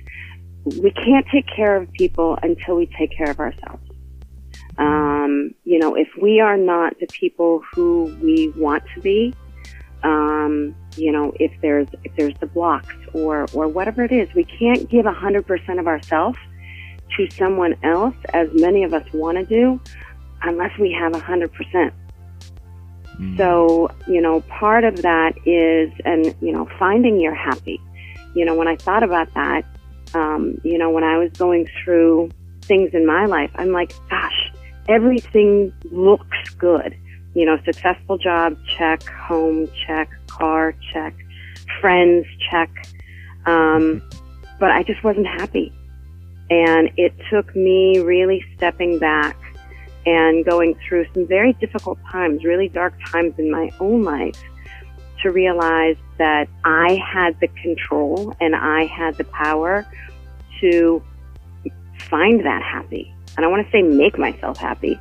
we 0.64 0.92
can't 0.92 1.26
take 1.32 1.46
care 1.54 1.76
of 1.76 1.90
people 1.92 2.38
until 2.42 2.76
we 2.76 2.86
take 2.98 3.10
care 3.14 3.30
of 3.30 3.40
ourselves. 3.40 3.82
Um, 4.78 5.52
you 5.64 5.80
know, 5.80 5.96
if 5.96 6.08
we 6.22 6.40
are 6.40 6.56
not 6.56 6.98
the 7.00 7.06
people 7.08 7.62
who 7.74 8.16
we 8.22 8.50
want 8.56 8.84
to 8.94 9.00
be, 9.00 9.34
um, 10.04 10.74
you 10.98 11.12
know, 11.12 11.32
if 11.38 11.52
there's 11.62 11.88
if 12.04 12.14
there's 12.16 12.34
the 12.40 12.46
blocks 12.46 12.94
or 13.14 13.46
or 13.52 13.68
whatever 13.68 14.04
it 14.04 14.12
is, 14.12 14.28
we 14.34 14.44
can't 14.44 14.88
give 14.90 15.06
a 15.06 15.12
hundred 15.12 15.46
percent 15.46 15.78
of 15.78 15.86
ourselves 15.86 16.38
to 17.16 17.30
someone 17.30 17.76
else, 17.82 18.14
as 18.34 18.48
many 18.52 18.84
of 18.84 18.92
us 18.92 19.06
want 19.12 19.38
to 19.38 19.44
do, 19.44 19.80
unless 20.42 20.76
we 20.78 20.92
have 20.92 21.14
a 21.14 21.18
hundred 21.18 21.52
percent. 21.52 21.94
So, 23.36 23.90
you 24.06 24.20
know, 24.20 24.42
part 24.42 24.84
of 24.84 25.02
that 25.02 25.34
is, 25.44 25.90
and, 26.04 26.36
you 26.40 26.52
know, 26.52 26.68
finding 26.78 27.18
your 27.18 27.34
happy. 27.34 27.80
You 28.34 28.44
know, 28.44 28.54
when 28.54 28.68
I 28.68 28.76
thought 28.76 29.02
about 29.02 29.34
that, 29.34 29.64
um, 30.14 30.60
you 30.62 30.78
know, 30.78 30.90
when 30.90 31.02
I 31.02 31.18
was 31.18 31.32
going 31.32 31.68
through 31.82 32.30
things 32.62 32.90
in 32.92 33.04
my 33.04 33.24
life, 33.24 33.50
I'm 33.56 33.72
like, 33.72 33.92
gosh, 34.08 34.52
everything 34.88 35.72
looks 35.90 36.50
good. 36.58 36.96
You 37.38 37.46
know, 37.46 37.56
successful 37.64 38.18
job, 38.18 38.58
check, 38.76 39.04
home, 39.04 39.70
check, 39.86 40.10
car, 40.26 40.74
check, 40.92 41.14
friends, 41.80 42.26
check. 42.50 42.68
Um, 43.46 44.02
but 44.58 44.72
I 44.72 44.82
just 44.82 45.04
wasn't 45.04 45.28
happy. 45.28 45.72
And 46.50 46.90
it 46.96 47.14
took 47.30 47.54
me 47.54 48.00
really 48.00 48.44
stepping 48.56 48.98
back 48.98 49.36
and 50.04 50.44
going 50.44 50.76
through 50.88 51.06
some 51.14 51.28
very 51.28 51.52
difficult 51.54 52.00
times, 52.10 52.42
really 52.42 52.68
dark 52.68 52.94
times 53.06 53.34
in 53.38 53.52
my 53.52 53.70
own 53.78 54.02
life 54.02 54.42
to 55.22 55.30
realize 55.30 55.96
that 56.16 56.48
I 56.64 56.94
had 56.96 57.38
the 57.38 57.48
control 57.62 58.34
and 58.40 58.56
I 58.56 58.86
had 58.86 59.14
the 59.14 59.24
power 59.24 59.86
to 60.60 61.00
find 62.10 62.44
that 62.44 62.62
happy. 62.62 63.14
And 63.36 63.46
I 63.46 63.48
want 63.48 63.64
to 63.64 63.70
say 63.70 63.82
make 63.82 64.18
myself 64.18 64.58
happy, 64.58 64.98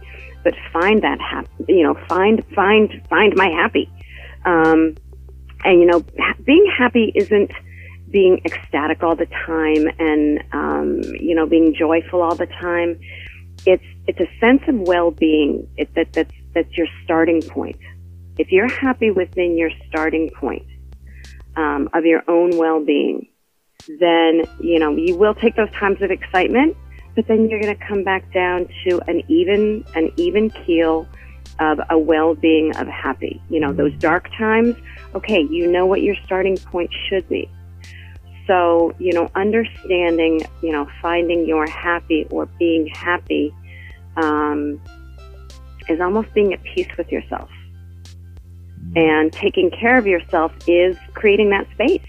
but 0.48 0.54
find 0.72 1.02
that 1.02 1.20
happy, 1.20 1.50
you 1.68 1.84
know, 1.84 1.96
find, 2.08 2.44
find, 2.56 3.02
find 3.10 3.36
my 3.36 3.50
happy. 3.50 3.90
Um, 4.46 4.96
and 5.64 5.82
you 5.82 5.86
know, 5.86 6.06
being 6.46 6.72
happy 6.78 7.12
isn't 7.16 7.52
being 8.10 8.40
ecstatic 8.46 9.04
all 9.04 9.16
the 9.16 9.26
time 9.46 9.90
and, 10.00 10.44
um, 10.54 11.02
you 11.20 11.36
know, 11.36 11.46
being 11.46 11.74
joyful 11.74 12.22
all 12.22 12.36
the 12.36 12.46
time 12.46 13.00
it's 13.66 13.84
it's 14.08 14.20
a 14.20 14.40
sense 14.40 14.62
of 14.68 14.76
well-being 14.88 15.68
it, 15.78 15.94
that 15.96 16.14
that's 16.14 16.34
that's 16.54 16.78
your 16.78 16.88
starting 17.04 17.42
point. 17.42 17.78
If 18.38 18.52
you're 18.52 18.70
happy 18.70 19.12
within 19.12 19.58
your 19.58 19.72
starting 19.88 20.30
point 20.30 20.66
um, 21.56 21.90
of 21.94 22.06
your 22.06 22.24
own 22.28 22.58
well-being, 22.58 23.28
then 23.88 24.44
you 24.60 24.80
know 24.80 24.96
you 24.96 25.18
will 25.18 25.34
take 25.34 25.56
those 25.56 25.72
times 25.72 26.02
of 26.02 26.12
excitement, 26.12 26.78
but 27.18 27.28
then 27.28 27.50
you're 27.50 27.60
going 27.60 27.76
to 27.76 27.84
come 27.84 28.04
back 28.04 28.32
down 28.32 28.70
to 28.84 29.02
an 29.08 29.24
even 29.28 29.84
an 29.96 30.12
even 30.18 30.52
keel 30.52 31.08
of 31.60 31.80
a 31.90 31.98
well-being 31.98 32.76
of 32.78 32.88
happy. 32.88 33.42
You 33.50 33.60
know 33.60 33.74
those 33.74 33.92
dark 33.98 34.30
times. 34.38 34.76
Okay, 35.16 35.42
you 35.50 35.66
know 35.66 35.88
what 35.88 36.04
your 36.04 36.16
starting 36.26 36.58
point 36.58 36.92
should 37.10 37.28
be. 37.28 37.50
So, 38.46 38.94
you 39.00 39.14
know, 39.14 39.32
understanding, 39.34 40.42
you 40.62 40.72
know, 40.72 40.88
finding 41.02 41.48
your 41.48 41.68
happy 41.68 42.28
or 42.30 42.46
being 42.60 42.86
happy 42.86 43.52
um, 44.16 44.80
is 45.90 46.00
almost 46.00 46.32
being 46.36 46.54
at 46.54 46.64
peace 46.64 46.88
with 47.00 47.12
yourself. 47.12 47.50
And 48.96 49.34
taking 49.34 49.72
care 49.72 49.98
of 49.98 50.06
yourself 50.06 50.52
is 50.68 50.96
creating 51.16 51.50
that 51.50 51.68
space. 51.72 52.08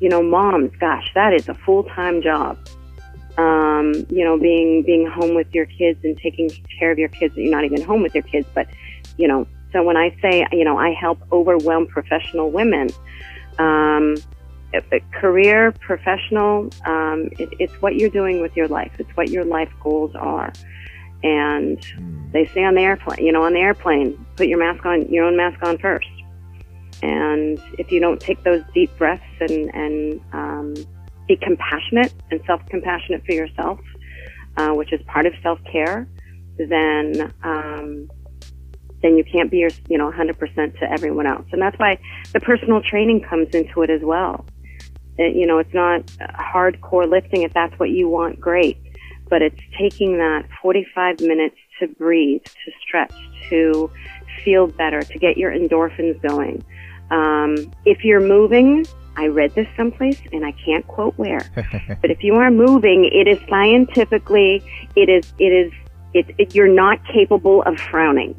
You 0.00 0.10
know, 0.10 0.22
moms, 0.22 0.70
gosh, 0.78 1.10
that 1.14 1.32
is 1.32 1.48
a 1.48 1.54
full 1.54 1.84
time 1.84 2.20
job. 2.20 2.58
Um, 3.82 4.06
you 4.10 4.24
know, 4.24 4.38
being 4.38 4.82
being 4.82 5.06
home 5.06 5.34
with 5.34 5.52
your 5.52 5.66
kids 5.66 6.00
and 6.04 6.16
taking 6.18 6.50
care 6.78 6.90
of 6.90 6.98
your 6.98 7.08
kids. 7.08 7.34
You're 7.36 7.50
not 7.50 7.64
even 7.64 7.82
home 7.82 8.02
with 8.02 8.14
your 8.14 8.24
kids, 8.24 8.46
but 8.54 8.68
you 9.16 9.28
know. 9.28 9.46
So 9.72 9.82
when 9.82 9.96
I 9.96 10.14
say, 10.20 10.46
you 10.52 10.64
know, 10.64 10.78
I 10.78 10.92
help 10.92 11.18
overwhelmed 11.32 11.88
professional 11.88 12.50
women. 12.50 12.90
Um, 13.58 14.16
career, 15.12 15.72
professional, 15.72 16.70
um, 16.86 17.28
it, 17.38 17.48
it's 17.58 17.74
what 17.82 17.96
you're 17.96 18.10
doing 18.10 18.40
with 18.40 18.56
your 18.56 18.68
life. 18.68 18.92
It's 18.98 19.10
what 19.16 19.28
your 19.28 19.44
life 19.44 19.70
goals 19.82 20.14
are. 20.14 20.52
And 21.22 21.78
they 22.32 22.46
say 22.46 22.64
on 22.64 22.74
the 22.74 22.80
airplane, 22.80 23.24
you 23.24 23.32
know, 23.32 23.44
on 23.44 23.52
the 23.52 23.60
airplane, 23.60 24.24
put 24.36 24.48
your 24.48 24.58
mask 24.58 24.84
on, 24.84 25.08
your 25.12 25.24
own 25.24 25.36
mask 25.36 25.62
on 25.62 25.78
first. 25.78 26.08
And 27.02 27.60
if 27.78 27.92
you 27.92 28.00
don't 28.00 28.20
take 28.20 28.42
those 28.44 28.62
deep 28.74 28.96
breaths 28.96 29.22
and, 29.40 29.74
and 29.74 30.20
um, 30.32 30.74
be 31.32 31.44
compassionate 31.44 32.12
and 32.30 32.40
self-compassionate 32.46 33.24
for 33.24 33.32
yourself, 33.32 33.78
uh, 34.56 34.70
which 34.70 34.92
is 34.92 35.00
part 35.06 35.26
of 35.26 35.32
self-care, 35.42 36.06
then 36.58 37.32
um, 37.42 38.08
then 39.02 39.16
you 39.16 39.24
can't 39.24 39.50
be 39.50 39.58
your, 39.58 39.70
you 39.88 39.98
know, 39.98 40.12
100% 40.12 40.78
to 40.78 40.92
everyone 40.92 41.26
else. 41.26 41.46
And 41.50 41.60
that's 41.60 41.76
why 41.78 41.98
the 42.32 42.40
personal 42.40 42.80
training 42.80 43.22
comes 43.28 43.48
into 43.52 43.82
it 43.82 43.90
as 43.90 44.00
well. 44.00 44.44
It, 45.18 45.34
you 45.34 45.44
know, 45.44 45.58
it's 45.58 45.74
not 45.74 46.06
hardcore 46.38 47.10
lifting. 47.10 47.42
If 47.42 47.52
that's 47.52 47.76
what 47.80 47.90
you 47.90 48.08
want, 48.08 48.40
great. 48.40 48.78
But 49.28 49.42
it's 49.42 49.58
taking 49.76 50.18
that 50.18 50.46
45 50.60 51.20
minutes 51.20 51.56
to 51.80 51.88
breathe, 51.88 52.44
to 52.44 52.72
stretch, 52.80 53.14
to 53.50 53.90
feel 54.44 54.68
better, 54.68 55.02
to 55.02 55.18
get 55.18 55.36
your 55.36 55.50
endorphins 55.50 56.20
going. 56.22 56.62
Um, 57.10 57.72
if 57.84 58.04
you're 58.04 58.20
moving, 58.20 58.86
I 59.16 59.26
read 59.26 59.54
this 59.54 59.66
someplace 59.76 60.20
and 60.32 60.44
I 60.44 60.52
can't 60.52 60.86
quote 60.86 61.14
where, 61.16 61.50
but 62.00 62.10
if 62.10 62.22
you 62.22 62.34
are 62.36 62.50
moving, 62.50 63.08
it 63.12 63.28
is 63.28 63.38
scientifically, 63.48 64.62
it 64.96 65.08
is, 65.08 65.32
it 65.38 65.52
is, 65.52 65.72
it, 66.14 66.34
it, 66.38 66.54
you're 66.54 66.68
not 66.68 67.04
capable 67.06 67.62
of 67.62 67.78
frowning. 67.78 68.34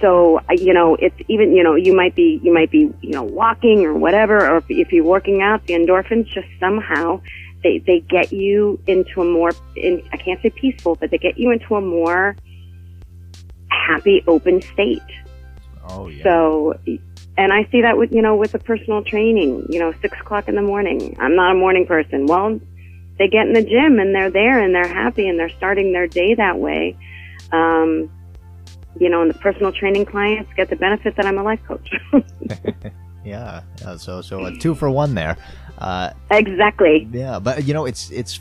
So, 0.00 0.38
uh, 0.38 0.52
you 0.52 0.74
know, 0.74 0.94
it's 0.96 1.16
even, 1.28 1.52
you 1.56 1.62
know, 1.62 1.74
you 1.74 1.94
might 1.94 2.14
be, 2.14 2.38
you 2.42 2.52
might 2.52 2.70
be, 2.70 2.92
you 3.00 3.10
know, 3.10 3.22
walking 3.22 3.86
or 3.86 3.94
whatever, 3.94 4.46
or 4.46 4.58
if, 4.58 4.64
if 4.68 4.92
you're 4.92 5.04
working 5.04 5.40
out, 5.40 5.66
the 5.66 5.74
endorphins 5.74 6.26
just 6.32 6.48
somehow, 6.60 7.20
they, 7.62 7.78
they 7.78 8.00
get 8.00 8.32
you 8.32 8.78
into 8.86 9.22
a 9.22 9.24
more, 9.24 9.52
in, 9.74 10.06
I 10.12 10.18
can't 10.18 10.40
say 10.42 10.50
peaceful, 10.50 10.96
but 10.96 11.10
they 11.10 11.18
get 11.18 11.38
you 11.38 11.50
into 11.50 11.76
a 11.76 11.80
more 11.80 12.36
happy, 13.70 14.22
open 14.26 14.60
state. 14.60 15.02
Oh, 15.88 16.08
yeah. 16.08 16.22
So, 16.24 16.74
and 17.38 17.52
I 17.52 17.68
see 17.70 17.82
that 17.82 17.98
with, 17.98 18.12
you 18.12 18.22
know, 18.22 18.34
with 18.34 18.52
the 18.52 18.58
personal 18.58 19.02
training, 19.02 19.66
you 19.68 19.78
know, 19.78 19.92
six 20.00 20.18
o'clock 20.20 20.48
in 20.48 20.54
the 20.54 20.62
morning. 20.62 21.16
I'm 21.20 21.36
not 21.36 21.52
a 21.52 21.54
morning 21.54 21.86
person. 21.86 22.26
Well, 22.26 22.60
they 23.18 23.28
get 23.28 23.46
in 23.46 23.52
the 23.52 23.62
gym 23.62 23.98
and 23.98 24.14
they're 24.14 24.30
there 24.30 24.60
and 24.60 24.74
they're 24.74 24.86
happy 24.86 25.28
and 25.28 25.38
they're 25.38 25.50
starting 25.50 25.92
their 25.92 26.06
day 26.06 26.34
that 26.34 26.58
way. 26.58 26.96
Um, 27.52 28.10
you 28.98 29.10
know, 29.10 29.22
and 29.22 29.30
the 29.30 29.38
personal 29.38 29.72
training 29.72 30.06
clients 30.06 30.50
get 30.54 30.70
the 30.70 30.76
benefit 30.76 31.16
that 31.16 31.26
I'm 31.26 31.38
a 31.38 31.42
life 31.42 31.60
coach. 31.66 31.90
yeah, 33.24 33.62
yeah, 33.80 33.96
so 33.96 34.22
so 34.22 34.46
a 34.46 34.56
two 34.56 34.74
for 34.74 34.90
one 34.90 35.14
there. 35.14 35.36
Uh, 35.78 36.10
exactly. 36.30 37.08
Yeah, 37.12 37.38
but 37.38 37.64
you 37.64 37.74
know, 37.74 37.84
it's 37.84 38.10
it's 38.10 38.40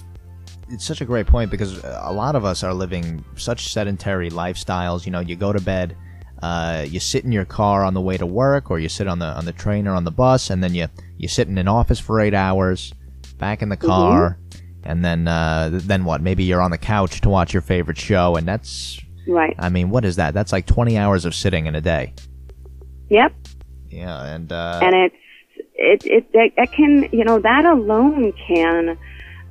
it's 0.69 0.85
such 0.85 1.01
a 1.01 1.05
great 1.05 1.27
point 1.27 1.51
because 1.51 1.83
a 1.83 2.11
lot 2.11 2.35
of 2.35 2.45
us 2.45 2.63
are 2.63 2.73
living 2.73 3.23
such 3.35 3.71
sedentary 3.71 4.29
lifestyles. 4.29 5.05
You 5.05 5.11
know, 5.11 5.19
you 5.19 5.35
go 5.35 5.51
to 5.51 5.61
bed, 5.61 5.95
uh, 6.45 6.85
you 6.87 6.99
sit 6.99 7.23
in 7.25 7.31
your 7.31 7.45
car 7.45 7.83
on 7.83 7.93
the 7.93 8.01
way 8.01 8.17
to 8.17 8.25
work, 8.25 8.69
or 8.71 8.79
you 8.79 8.89
sit 8.89 9.07
on 9.07 9.19
the 9.19 9.25
on 9.25 9.45
the 9.45 9.53
train 9.53 9.87
or 9.87 9.93
on 9.93 10.03
the 10.03 10.11
bus, 10.11 10.49
and 10.49 10.63
then 10.63 10.73
you 10.73 10.87
you 11.17 11.27
sit 11.27 11.47
in 11.47 11.57
an 11.57 11.67
office 11.67 11.99
for 11.99 12.19
eight 12.19 12.33
hours. 12.33 12.93
back 13.37 13.61
in 13.61 13.69
the 13.69 13.77
car, 13.77 14.37
and 14.83 15.03
then 15.03 15.27
uh, 15.27 15.69
then 15.71 16.05
what? 16.05 16.21
Maybe 16.21 16.43
you're 16.43 16.61
on 16.61 16.71
the 16.71 16.77
couch 16.77 17.21
to 17.21 17.29
watch 17.29 17.53
your 17.53 17.61
favorite 17.61 17.97
show, 17.97 18.35
and 18.35 18.47
that's 18.47 18.99
Right. 19.27 19.55
I 19.57 19.69
mean, 19.69 19.89
what 19.89 20.05
is 20.05 20.17
that? 20.17 20.33
That's 20.33 20.51
like 20.51 20.65
20 20.65 20.97
hours 20.97 21.25
of 21.25 21.33
sitting 21.33 21.65
in 21.65 21.75
a 21.75 21.81
day. 21.81 22.13
Yep. 23.09 23.33
Yeah, 23.89 24.23
and 24.23 24.51
uh, 24.51 24.79
and 24.81 24.95
it's 24.95 25.15
it 25.73 26.05
it 26.05 26.25
it, 26.33 26.53
it 26.57 26.71
can 26.71 27.09
you 27.11 27.23
know 27.23 27.39
that 27.39 27.65
alone 27.65 28.33
can 28.47 28.97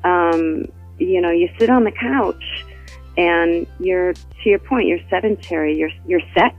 um 0.04 0.66
you 0.98 1.20
know 1.20 1.30
you 1.30 1.48
sit 1.58 1.70
on 1.70 1.84
the 1.84 1.92
couch 1.92 2.44
and 3.16 3.66
you're 3.78 4.12
to 4.12 4.50
your 4.50 4.58
point 4.58 4.86
you're 4.86 4.98
sedentary 5.08 5.76
you're 5.78 5.90
you're 6.06 6.20
set 6.36 6.54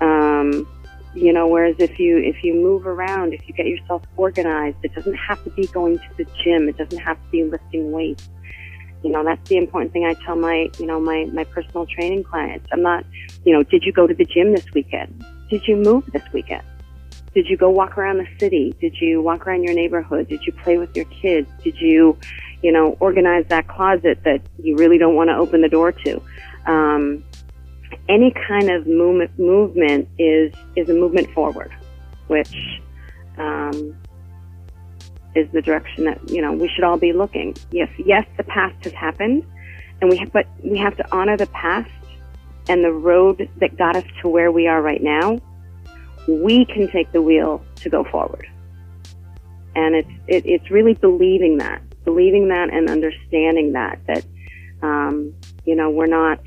um 0.00 0.66
you 1.14 1.32
know 1.32 1.46
whereas 1.46 1.76
if 1.78 1.98
you 1.98 2.18
if 2.18 2.44
you 2.44 2.54
move 2.54 2.86
around 2.86 3.32
if 3.32 3.46
you 3.48 3.54
get 3.54 3.66
yourself 3.66 4.02
organized 4.16 4.76
it 4.82 4.94
doesn't 4.94 5.16
have 5.16 5.42
to 5.44 5.50
be 5.50 5.66
going 5.68 5.98
to 5.98 6.08
the 6.16 6.24
gym 6.42 6.68
it 6.68 6.76
doesn't 6.76 6.98
have 6.98 7.16
to 7.22 7.30
be 7.30 7.44
lifting 7.44 7.90
weights 7.90 8.28
you 9.02 9.10
know 9.10 9.24
that's 9.24 9.48
the 9.48 9.56
important 9.56 9.92
thing 9.92 10.04
i 10.04 10.14
tell 10.24 10.36
my 10.36 10.68
you 10.78 10.86
know 10.86 11.00
my 11.00 11.24
my 11.32 11.44
personal 11.44 11.86
training 11.86 12.22
clients 12.22 12.66
i'm 12.72 12.82
not 12.82 13.04
you 13.44 13.52
know 13.52 13.62
did 13.62 13.82
you 13.84 13.92
go 13.92 14.06
to 14.06 14.14
the 14.14 14.24
gym 14.24 14.52
this 14.52 14.66
weekend 14.74 15.24
did 15.48 15.66
you 15.66 15.76
move 15.76 16.04
this 16.12 16.22
weekend 16.32 16.62
did 17.34 17.46
you 17.48 17.56
go 17.56 17.70
walk 17.70 17.96
around 17.98 18.18
the 18.18 18.26
city? 18.40 18.74
Did 18.80 18.94
you 19.00 19.22
walk 19.22 19.46
around 19.46 19.62
your 19.62 19.74
neighborhood? 19.74 20.28
Did 20.28 20.44
you 20.46 20.52
play 20.52 20.78
with 20.78 20.96
your 20.96 21.04
kids? 21.04 21.48
Did 21.62 21.76
you, 21.78 22.18
you 22.62 22.72
know, 22.72 22.96
organize 23.00 23.46
that 23.48 23.68
closet 23.68 24.18
that 24.24 24.40
you 24.60 24.76
really 24.76 24.98
don't 24.98 25.14
want 25.14 25.28
to 25.28 25.36
open 25.36 25.60
the 25.60 25.68
door 25.68 25.92
to? 25.92 26.22
Um, 26.66 27.24
any 28.08 28.32
kind 28.46 28.70
of 28.70 28.86
movement, 28.86 29.38
movement 29.38 30.08
is 30.18 30.52
is 30.76 30.88
a 30.88 30.94
movement 30.94 31.30
forward, 31.32 31.72
which 32.26 32.54
um, 33.36 33.96
is 35.34 35.50
the 35.52 35.62
direction 35.62 36.04
that 36.04 36.20
you 36.30 36.42
know 36.42 36.52
we 36.52 36.68
should 36.68 36.84
all 36.84 36.98
be 36.98 37.12
looking. 37.12 37.56
Yes, 37.70 37.90
yes, 37.98 38.26
the 38.36 38.44
past 38.44 38.84
has 38.84 38.92
happened, 38.92 39.44
and 40.00 40.10
we 40.10 40.16
have, 40.18 40.32
but 40.32 40.46
we 40.62 40.78
have 40.78 40.96
to 40.96 41.14
honor 41.14 41.36
the 41.36 41.46
past 41.48 41.90
and 42.68 42.84
the 42.84 42.92
road 42.92 43.48
that 43.60 43.76
got 43.76 43.96
us 43.96 44.04
to 44.22 44.28
where 44.28 44.52
we 44.52 44.66
are 44.66 44.82
right 44.82 45.02
now 45.02 45.38
we 46.28 46.66
can 46.66 46.90
take 46.90 47.10
the 47.12 47.22
wheel 47.22 47.64
to 47.76 47.88
go 47.88 48.04
forward. 48.04 48.46
And 49.74 49.94
it's 49.94 50.10
it, 50.26 50.46
it's 50.46 50.70
really 50.70 50.94
believing 50.94 51.58
that, 51.58 51.82
believing 52.04 52.48
that, 52.48 52.72
and 52.72 52.90
understanding 52.90 53.72
that 53.72 53.98
that 54.06 54.24
um, 54.82 55.34
you 55.64 55.74
know 55.74 55.90
we're 55.90 56.06
not 56.06 56.40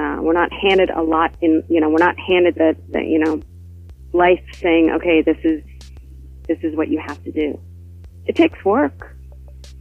uh, 0.00 0.16
we're 0.20 0.32
not 0.32 0.52
handed 0.52 0.90
a 0.90 1.02
lot 1.02 1.34
in 1.40 1.62
you 1.68 1.80
know 1.80 1.88
we're 1.88 1.98
not 1.98 2.16
handed 2.18 2.54
the, 2.54 2.76
the 2.90 3.02
you 3.02 3.18
know 3.18 3.40
life 4.12 4.42
saying 4.54 4.90
okay 4.90 5.22
this 5.22 5.38
is 5.44 5.62
this 6.48 6.58
is 6.62 6.74
what 6.74 6.88
you 6.88 7.00
have 7.06 7.22
to 7.24 7.30
do. 7.30 7.60
It 8.26 8.34
takes 8.34 8.64
work, 8.64 9.16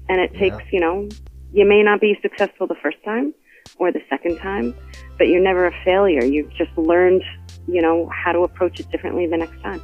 and 0.08 0.22
it 0.22 0.34
takes 0.36 0.64
you 0.72 0.80
know 0.80 1.10
you 1.52 1.66
may 1.68 1.82
not 1.82 2.00
be 2.00 2.18
successful 2.22 2.68
the 2.68 2.76
first 2.76 2.98
time 3.04 3.34
or 3.78 3.92
the 3.92 4.02
second 4.10 4.38
time, 4.38 4.76
but 5.18 5.28
you're 5.28 5.42
never 5.42 5.66
a 5.66 5.74
failure. 5.84 6.24
You've 6.24 6.54
just 6.54 6.76
learned 6.78 7.24
you 7.68 7.82
know 7.82 8.10
how 8.10 8.32
to 8.32 8.40
approach 8.40 8.80
it 8.80 8.90
differently 8.92 9.26
the 9.28 9.38
next 9.38 9.60
time. 9.62 9.82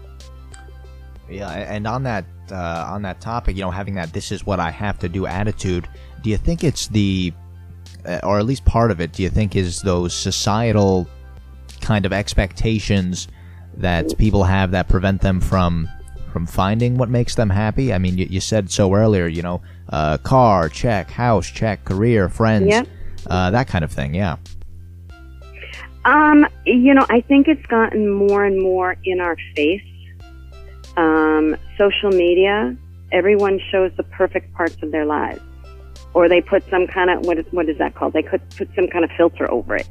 Yeah, 1.29 1.49
and 1.49 1.87
on 1.87 2.03
that 2.03 2.25
uh, 2.51 2.87
on 2.87 3.01
that 3.03 3.19
topic, 3.21 3.55
you 3.55 3.63
know, 3.63 3.71
having 3.71 3.95
that 3.95 4.13
"this 4.13 4.31
is 4.31 4.45
what 4.45 4.59
I 4.59 4.69
have 4.69 4.99
to 4.99 5.09
do" 5.09 5.25
attitude, 5.25 5.87
do 6.21 6.29
you 6.29 6.37
think 6.37 6.63
it's 6.63 6.87
the, 6.87 7.33
or 8.23 8.39
at 8.39 8.45
least 8.45 8.65
part 8.65 8.91
of 8.91 8.99
it, 9.01 9.11
do 9.11 9.23
you 9.23 9.29
think 9.29 9.55
is 9.55 9.81
those 9.81 10.13
societal 10.13 11.07
kind 11.81 12.05
of 12.05 12.13
expectations 12.13 13.27
that 13.77 14.17
people 14.17 14.43
have 14.43 14.71
that 14.71 14.87
prevent 14.87 15.21
them 15.21 15.41
from 15.41 15.89
from 16.31 16.45
finding 16.45 16.97
what 16.97 17.09
makes 17.09 17.35
them 17.35 17.49
happy? 17.49 17.93
I 17.93 17.97
mean, 17.97 18.17
you, 18.17 18.27
you 18.29 18.41
said 18.41 18.69
so 18.69 18.93
earlier, 18.93 19.27
you 19.27 19.41
know, 19.41 19.61
uh, 19.89 20.17
car 20.17 20.67
check, 20.67 21.09
house 21.09 21.49
check, 21.49 21.85
career, 21.85 22.27
friends, 22.27 22.67
yeah. 22.67 22.83
uh, 23.27 23.51
that 23.51 23.67
kind 23.67 23.85
of 23.85 23.91
thing. 23.91 24.13
Yeah. 24.13 24.37
Um, 26.03 26.45
you 26.65 26.93
know, 26.93 27.05
I 27.09 27.21
think 27.21 27.47
it's 27.47 27.65
gotten 27.65 28.09
more 28.09 28.45
and 28.45 28.61
more 28.61 28.95
in 29.05 29.19
our 29.19 29.37
face. 29.55 29.81
Um, 30.97 31.55
social 31.77 32.11
media, 32.11 32.75
everyone 33.11 33.59
shows 33.71 33.91
the 33.97 34.03
perfect 34.03 34.53
parts 34.53 34.77
of 34.83 34.91
their 34.91 35.05
lives. 35.05 35.41
Or 36.15 36.27
they 36.27 36.41
put 36.41 36.67
some 36.69 36.87
kind 36.87 37.09
of, 37.09 37.25
what 37.25 37.37
is, 37.37 37.45
what 37.51 37.69
is 37.69 37.77
that 37.77 37.93
called? 37.93 38.13
They 38.13 38.23
could 38.23 38.41
put 38.57 38.69
some 38.75 38.87
kind 38.87 39.05
of 39.05 39.11
filter 39.15 39.49
over 39.51 39.75
it. 39.75 39.87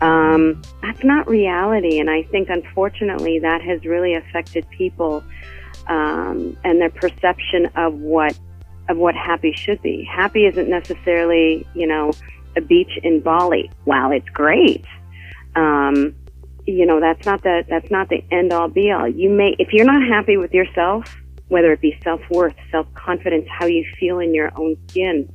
Um, 0.00 0.62
that's 0.82 1.02
not 1.02 1.28
reality. 1.28 1.98
And 1.98 2.08
I 2.10 2.22
think 2.24 2.48
unfortunately 2.48 3.38
that 3.40 3.60
has 3.62 3.84
really 3.84 4.14
affected 4.14 4.68
people, 4.70 5.24
um, 5.88 6.56
and 6.62 6.80
their 6.80 6.90
perception 6.90 7.66
of 7.74 7.94
what, 7.94 8.38
of 8.88 8.96
what 8.96 9.14
happy 9.16 9.52
should 9.52 9.82
be. 9.82 10.04
Happy 10.04 10.46
isn't 10.46 10.68
necessarily, 10.68 11.66
you 11.74 11.86
know, 11.86 12.12
a 12.56 12.60
beach 12.60 12.98
in 13.02 13.20
Bali. 13.20 13.70
Wow, 13.86 14.12
it's 14.12 14.28
great 14.28 14.84
um, 15.54 16.14
you 16.66 16.86
know 16.86 17.00
that's 17.00 17.26
not 17.26 17.42
the 17.42 17.64
that's 17.68 17.90
not 17.90 18.08
the 18.08 18.22
end 18.30 18.52
all 18.52 18.68
be 18.68 18.90
all. 18.90 19.08
You 19.08 19.30
may 19.30 19.56
if 19.58 19.72
you're 19.72 19.86
not 19.86 20.02
happy 20.08 20.36
with 20.36 20.52
yourself, 20.52 21.04
whether 21.48 21.72
it 21.72 21.80
be 21.80 21.98
self 22.02 22.20
worth, 22.30 22.54
self 22.70 22.86
confidence, 22.94 23.46
how 23.50 23.66
you 23.66 23.84
feel 23.98 24.20
in 24.20 24.34
your 24.34 24.50
own 24.56 24.76
skin, 24.88 25.32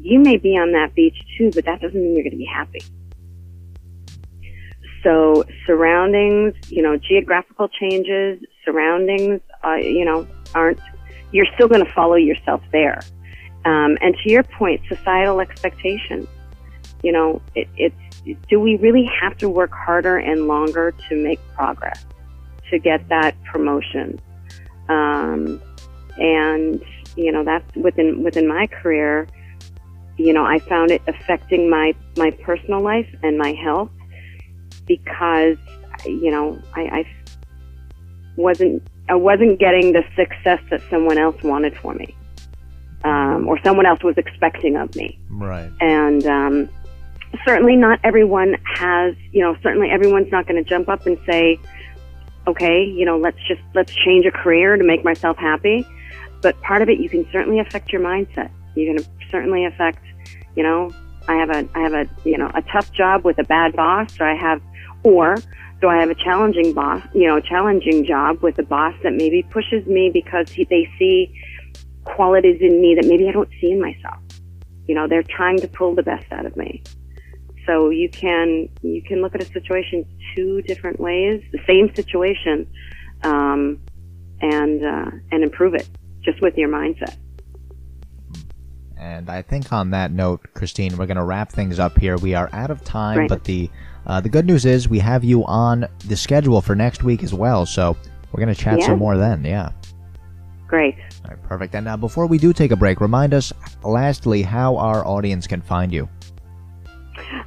you 0.00 0.18
may 0.20 0.36
be 0.36 0.56
on 0.56 0.72
that 0.72 0.94
beach 0.94 1.16
too, 1.36 1.50
but 1.54 1.64
that 1.64 1.80
doesn't 1.80 2.00
mean 2.00 2.14
you're 2.14 2.22
going 2.22 2.32
to 2.32 2.36
be 2.36 2.44
happy. 2.44 2.80
So 5.02 5.44
surroundings, 5.66 6.54
you 6.68 6.82
know, 6.82 6.96
geographical 6.96 7.68
changes, 7.68 8.42
surroundings, 8.64 9.40
uh, 9.64 9.74
you 9.74 10.04
know, 10.04 10.26
aren't. 10.54 10.80
You're 11.32 11.46
still 11.54 11.68
going 11.68 11.84
to 11.84 11.92
follow 11.92 12.16
yourself 12.16 12.60
there. 12.72 13.00
Um, 13.64 13.96
and 14.00 14.16
to 14.24 14.30
your 14.30 14.42
point, 14.42 14.80
societal 14.88 15.40
expectations. 15.40 16.26
You 17.02 17.12
know, 17.12 17.42
it, 17.54 17.68
it's 17.76 17.96
do 18.48 18.60
we 18.60 18.76
really 18.76 19.08
have 19.20 19.36
to 19.38 19.48
work 19.48 19.72
harder 19.72 20.18
and 20.18 20.46
longer 20.46 20.92
to 21.08 21.16
make 21.16 21.40
progress 21.54 22.04
to 22.70 22.78
get 22.78 23.08
that 23.08 23.42
promotion? 23.44 24.20
Um, 24.88 25.62
and 26.18 26.82
you 27.16 27.32
know 27.32 27.44
that's 27.44 27.74
within 27.76 28.22
within 28.22 28.46
my 28.46 28.66
career. 28.66 29.26
You 30.20 30.34
know, 30.34 30.44
I 30.44 30.58
found 30.58 30.90
it 30.90 31.00
affecting 31.06 31.70
my 31.70 31.94
my 32.16 32.30
personal 32.30 32.82
life 32.82 33.08
and 33.22 33.38
my 33.38 33.52
health 33.52 33.90
because 34.86 35.56
you 36.04 36.30
know 36.30 36.60
I, 36.74 36.82
I 36.82 37.04
wasn't 38.36 38.82
I 39.08 39.14
wasn't 39.14 39.58
getting 39.58 39.92
the 39.92 40.02
success 40.14 40.60
that 40.70 40.82
someone 40.90 41.16
else 41.16 41.42
wanted 41.42 41.74
for 41.78 41.94
me, 41.94 42.14
um, 43.02 43.48
or 43.48 43.58
someone 43.64 43.86
else 43.86 44.02
was 44.04 44.18
expecting 44.18 44.76
of 44.76 44.94
me. 44.94 45.18
Right. 45.30 45.70
And 45.80 46.26
um, 46.26 46.68
certainly 47.46 47.76
not 47.76 47.98
everyone 48.04 48.56
has, 48.74 49.14
you 49.32 49.42
know, 49.42 49.56
certainly 49.62 49.88
everyone's 49.90 50.30
not 50.30 50.46
going 50.46 50.62
to 50.62 50.68
jump 50.68 50.88
up 50.88 51.06
and 51.06 51.18
say, 51.26 51.58
okay, 52.46 52.84
you 52.84 53.04
know, 53.04 53.18
let's 53.18 53.38
just, 53.48 53.62
let's 53.74 53.92
change 53.94 54.26
a 54.26 54.30
career 54.30 54.76
to 54.76 54.84
make 54.84 55.04
myself 55.04 55.36
happy. 55.38 55.86
But 56.42 56.60
part 56.60 56.82
of 56.82 56.88
it, 56.88 56.98
you 56.98 57.08
can 57.08 57.26
certainly 57.32 57.58
affect 57.58 57.92
your 57.92 58.02
mindset. 58.02 58.50
You 58.74 58.94
can 58.94 59.04
certainly 59.30 59.64
affect, 59.64 60.04
you 60.56 60.62
know, 60.62 60.90
I 61.28 61.36
have 61.36 61.50
a, 61.50 61.68
I 61.74 61.80
have 61.80 61.92
a, 61.92 62.06
you 62.24 62.38
know, 62.38 62.50
a 62.54 62.62
tough 62.62 62.92
job 62.92 63.24
with 63.24 63.38
a 63.38 63.44
bad 63.44 63.74
boss 63.76 64.18
or 64.20 64.28
I 64.28 64.36
have, 64.36 64.60
or 65.02 65.36
do 65.80 65.88
I 65.88 65.96
have 65.96 66.10
a 66.10 66.14
challenging 66.14 66.72
boss, 66.72 67.02
you 67.14 67.26
know, 67.26 67.40
challenging 67.40 68.04
job 68.04 68.42
with 68.42 68.58
a 68.58 68.62
boss 68.62 68.94
that 69.02 69.12
maybe 69.12 69.42
pushes 69.42 69.86
me 69.86 70.10
because 70.12 70.50
he, 70.50 70.64
they 70.64 70.88
see 70.98 71.34
qualities 72.04 72.58
in 72.60 72.80
me 72.80 72.94
that 72.94 73.06
maybe 73.06 73.28
I 73.28 73.32
don't 73.32 73.48
see 73.60 73.70
in 73.70 73.80
myself. 73.80 74.20
You 74.86 74.94
know, 74.94 75.06
they're 75.06 75.22
trying 75.22 75.58
to 75.60 75.68
pull 75.68 75.94
the 75.94 76.02
best 76.02 76.30
out 76.32 76.46
of 76.46 76.56
me. 76.56 76.82
So 77.66 77.90
you 77.90 78.08
can 78.08 78.68
you 78.82 79.02
can 79.02 79.22
look 79.22 79.34
at 79.34 79.42
a 79.42 79.44
situation 79.44 80.04
two 80.34 80.62
different 80.62 80.98
ways, 80.98 81.42
the 81.52 81.60
same 81.66 81.94
situation, 81.94 82.66
um, 83.22 83.80
and 84.40 84.84
uh, 84.84 85.10
and 85.30 85.44
improve 85.44 85.74
it 85.74 85.88
just 86.22 86.40
with 86.42 86.56
your 86.56 86.68
mindset. 86.68 87.16
And 89.00 89.30
I 89.30 89.40
think 89.42 89.72
on 89.72 89.90
that 89.92 90.12
note, 90.12 90.46
Christine, 90.52 90.98
we're 90.98 91.06
going 91.06 91.16
to 91.16 91.24
wrap 91.24 91.50
things 91.50 91.78
up 91.78 91.98
here. 91.98 92.18
We 92.18 92.34
are 92.34 92.50
out 92.52 92.70
of 92.70 92.84
time, 92.84 93.20
Right. 93.20 93.28
but 93.28 93.44
the 93.44 93.70
uh, 94.06 94.20
the 94.20 94.28
good 94.28 94.44
news 94.46 94.64
is 94.66 94.88
we 94.88 94.98
have 94.98 95.22
you 95.24 95.44
on 95.46 95.86
the 96.06 96.16
schedule 96.16 96.60
for 96.60 96.74
next 96.74 97.02
week 97.02 97.22
as 97.22 97.32
well. 97.34 97.64
So 97.66 97.96
we're 98.32 98.42
going 98.44 98.54
to 98.54 98.60
chat 98.60 98.78
Yeah. 98.80 98.86
some 98.86 98.98
more 98.98 99.16
then. 99.16 99.42
Yeah. 99.44 99.70
Great. 100.66 100.96
All 101.24 101.30
right, 101.30 101.42
perfect. 101.44 101.74
And 101.74 101.88
uh, 101.88 101.96
before 101.96 102.26
we 102.26 102.36
do 102.38 102.52
take 102.52 102.70
a 102.72 102.76
break, 102.76 103.00
remind 103.00 103.32
us, 103.34 103.52
lastly, 103.82 104.42
how 104.42 104.76
our 104.76 105.06
audience 105.06 105.46
can 105.46 105.60
find 105.62 105.92
you. 105.92 106.08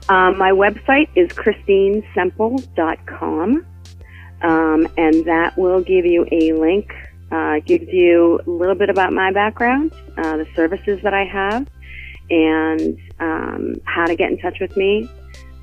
Um, 0.09 0.37
my 0.37 0.51
website 0.51 1.07
is 1.15 1.29
christinesemple.com, 1.29 3.65
um, 4.41 4.87
and 4.97 5.25
that 5.25 5.57
will 5.57 5.81
give 5.81 6.05
you 6.05 6.27
a 6.31 6.51
link. 6.53 6.91
Uh, 7.33 7.59
gives 7.65 7.87
you 7.91 8.39
a 8.45 8.49
little 8.49 8.75
bit 8.75 8.91
about 8.91 9.11
my 9.11 9.31
background, 9.31 9.91
uh, 10.17 10.37
the 10.37 10.45
services 10.55 10.99
that 11.01 11.15
I 11.15 11.25
have, 11.25 11.67
and 12.29 12.95
um, 13.19 13.75
how 13.85 14.05
to 14.05 14.15
get 14.15 14.31
in 14.31 14.37
touch 14.37 14.59
with 14.61 14.77
me 14.77 15.09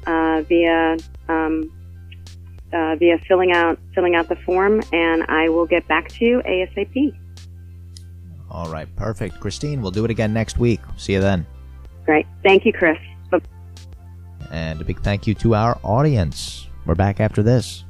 uh, 0.05 0.43
via 0.49 0.97
um, 1.29 1.71
uh, 2.73 2.97
via 2.97 3.19
filling 3.29 3.53
out 3.53 3.79
filling 3.95 4.17
out 4.17 4.29
the 4.29 4.35
form, 4.37 4.81
and 4.93 5.23
I 5.29 5.49
will 5.49 5.67
get 5.67 5.87
back 5.87 6.09
to 6.09 6.25
you 6.25 6.43
asap. 6.45 7.13
All 8.51 8.69
right, 8.69 8.89
perfect. 8.97 9.39
Christine, 9.39 9.81
we'll 9.81 9.93
do 9.93 10.05
it 10.05 10.11
again 10.11 10.33
next 10.33 10.59
week. 10.59 10.81
See 10.97 11.13
you 11.13 11.21
then. 11.21 11.47
Great. 12.05 12.27
Thank 12.43 12.67
you, 12.67 12.73
Chris. 12.73 12.99
Bye- 13.31 13.39
And 14.51 14.81
a 14.81 14.85
big 14.85 15.01
thank 15.03 15.29
you 15.29 15.35
to 15.35 15.55
our 15.55 15.79
audience. 15.85 16.67
We're 16.85 16.97
back 16.97 17.21
after 17.21 17.45
this. 17.45 17.85